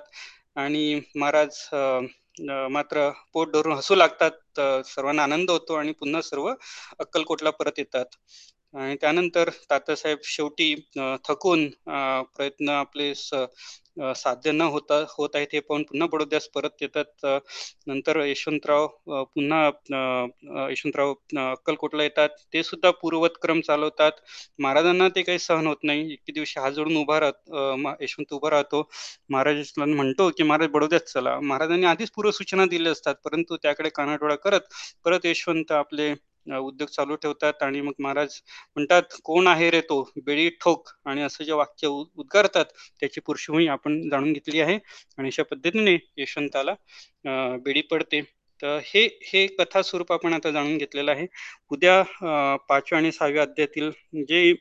आणि 0.57 1.01
महाराज 1.17 1.59
मात्र 2.71 3.11
पोट 3.33 3.53
धरून 3.53 3.73
हसू 3.73 3.95
लागतात. 3.95 4.61
सर्वांना 4.87 5.23
आनंद 5.23 5.51
होतो 5.51 5.75
आणि 5.75 5.93
पुन्हा 5.93 6.21
सर्व 6.23 6.49
अक्कलकोटला 6.99 7.51
परत 7.51 7.73
येतात. 7.79 8.07
आणि 8.75 8.97
त्यानंतर 9.01 9.51
तात्यासाहेब 9.71 10.19
शेवटी 10.25 10.75
थकून 11.29 11.69
प्रयत्न 12.37 12.69
आपले 12.69 13.15
स- 13.15 13.35
साध्य 14.17 14.53
न 14.53 14.61
होता 14.73 14.95
होत 15.09 15.37
आहेत 15.37 15.49
हे 15.53 15.61
पाहून 15.61 15.83
पुन्हा 15.85 16.07
बडोद्यास 16.13 16.47
परत 16.55 16.83
येतात. 16.83 17.27
नंतर 17.89 18.21
यशवंतराव 18.27 18.87
पुन्हा 19.09 19.67
यशवंतराव 20.71 21.13
अक्कलकोटला 21.51 22.03
येतात. 22.03 22.29
ते 22.53 22.63
सुद्धा 22.63 22.91
पूर्ववत 23.03 23.39
क्रम 23.43 23.61
चालवतात. 23.61 24.13
महाराजांना 24.59 25.09
ते 25.17 25.23
काही 25.23 25.39
सहन 25.39 25.67
होत 25.67 25.85
नाही. 25.85 26.13
एके 26.13 26.33
दिवशी 26.33 26.61
हात 26.61 26.73
जोडून 26.73 26.97
उभा 26.97 27.19
राहत 27.21 28.03
यशवंत 28.03 28.33
उभा 28.35 28.51
राहतो. 28.51 28.83
महाराजांना 29.31 29.95
म्हणतो 29.95 30.31
की 30.39 30.43
महाराज 30.43 30.69
बडोद्यात 30.73 31.09
चला. 31.09 31.39
महाराजांनी 31.41 31.87
आधीच 31.87 32.11
पूर्व 32.17 32.31
सूचना 32.31 32.67
दिल्या 32.67 32.93
असतात. 32.93 33.15
परंतु 33.25 33.57
त्याकडे 33.63 33.89
कानाडोळा 33.95 34.35
करत 34.45 34.61
परत 35.05 35.27
यशवंत 35.27 35.73
आपले 35.73 36.13
उद्योग 36.53 36.89
चालू 36.89 37.15
ठेवतात 37.15 37.63
आणि 37.63 37.81
मग 37.81 37.93
महाराज 37.99 38.35
म्हणतात 38.77 39.03
कोण 39.25 39.47
आहे 39.47 39.71
रे 39.71 39.81
तो? 39.81 40.11
बेडी 40.25 40.49
ठोक. 40.49 40.89
आणि 41.05 41.23
असं 41.23 41.45
जे 41.45 41.53
वाक्य 41.53 41.87
उ- 41.87 42.05
उद्गारतात 42.17 42.65
त्याची 43.01 43.21
पुरुषभूमी 43.21 43.67
आपण 43.67 44.09
जाणून 44.09 44.33
घेतली 44.33 44.61
आहे. 44.61 44.79
आणि 45.19 45.29
अशा 45.29 45.43
पद्धतीने 45.43 45.99
यशवंताला 46.17 46.75
बेडी 47.57 47.81
पडते. 47.81 48.21
तर 48.63 48.79
हे 48.83 49.19
हे 49.23 49.47
कथा 49.47 49.83
स्वरूप 49.83 50.13
आपण 50.13 50.33
आता 50.33 50.51
जाणून 50.51 50.79
घेतलेलं 50.79 51.11
आहे. 51.11 51.27
उद्या 51.69 52.03
पाचव्या 52.69 52.99
आणि 52.99 53.13
सहाव्या 53.13 53.43
अध्यायातील 53.43 53.91
जे 54.23 54.55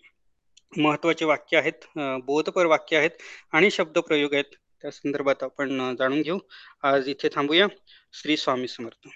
महत्त्वाचे 0.78 1.26
वाक्य 1.26 1.58
आहेत 1.58 2.00
बोधपर 2.24 2.66
वाक्य 2.66 2.98
आहेत 2.98 3.12
आणि 3.52 3.72
शब्दप्रयोग 3.72 4.34
आहेत 4.34 4.56
त्या 4.82 4.92
संदर्भात 4.92 5.44
आपण 5.44 5.96
जाणून 5.96 6.22
घेऊ. 6.22 6.38
आज 6.84 7.10
इथे 7.10 7.28
थांबूया. 7.34 7.68
श्री 8.14 8.38
स्वामी 8.38 8.68
समर्थ. 8.68 9.08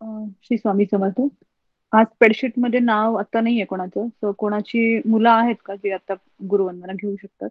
अं, 0.00 0.28
श्री 0.42 0.58
स्वामी 0.58 0.84
समर्थ. 0.84 1.20
आज 1.92 2.06
स्प्रेडशीटमध्ये 2.06 2.80
नाव 2.80 3.14
आता 3.14 3.40
नाहीये 3.40 3.64
कोणाचं 3.64 4.08
सो 4.08 4.32
कोणाची 4.32 4.98
मुलं 4.98 5.30
आहेत 5.30 5.54
का 5.64 5.74
जी 5.74 5.90
आता 5.90 6.14
गुरुवंदना 6.42 6.92
घेऊ 6.92 7.16
शकतात? 7.22 7.48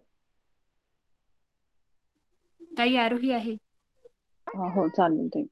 ताई 2.62 2.96
आरोही 2.96 3.32
आहे. 3.32 3.52
अं, 4.46 4.72
हो 4.72 4.88
चालेल 4.88 5.28
ते 5.28 5.42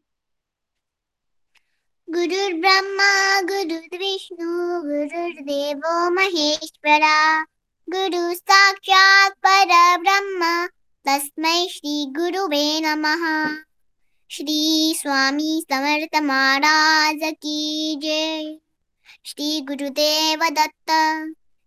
गुरुर्ब्रह्मा 2.12 3.40
गुरुर्विष्णू 3.40 4.80
गुरुर्देवो 4.80 6.10
महेश्वरा. 6.10 7.42
गुरु 7.88 8.34
साक्षात् 8.34 9.38
परब्रह्म 9.46 10.66
तस्मै 11.06 11.66
श्री 11.70 12.06
गुरुवे 12.16 12.80
नमः. 12.80 13.54
श्री 14.30 14.94
स्वामी 14.94 15.64
समर्थ 15.72 16.22
महाराज 16.22 17.20
की 17.24 17.96
जय। 18.02 18.58
श्री 19.24 19.60
गुरुदेव 19.60 20.40
दत्त, 20.44 20.90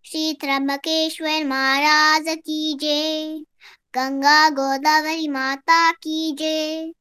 श्री 0.06 0.34
त्र्यंबकेश्वर 0.34 1.45
महाराज 1.45 2.26
की 2.28 2.78
जय। 2.82 3.39
गंगा 3.95 4.50
गोदावरी 4.50 5.28
माता 5.28 5.91
की 5.91 6.36
जय। 6.39 6.91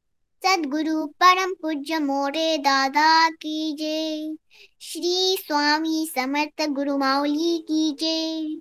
सद्गुरु 0.45 1.07
परम 1.07 1.55
पूज्य 1.55 1.99
मोरे 1.99 2.59
दादा 2.59 3.31
की 3.31 3.73
जय। 3.73 4.37
श्री 4.81 5.37
स्वामी 5.37 6.11
समर्थ 6.15 6.67
गुरु 6.69 6.99
माउली 6.99 7.59
की 7.59 7.97
जय। 8.01 8.57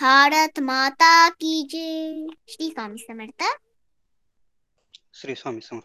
भारत 0.00 0.60
माता 0.60 1.28
की 1.28 1.62
जय। 1.62 2.26
श्री 2.48 2.70
स्वामी 2.70 2.98
समर्थ। 2.98 3.58
श्री 5.14 5.34
स्वामी 5.34 5.60
समर्थ। 5.60 5.74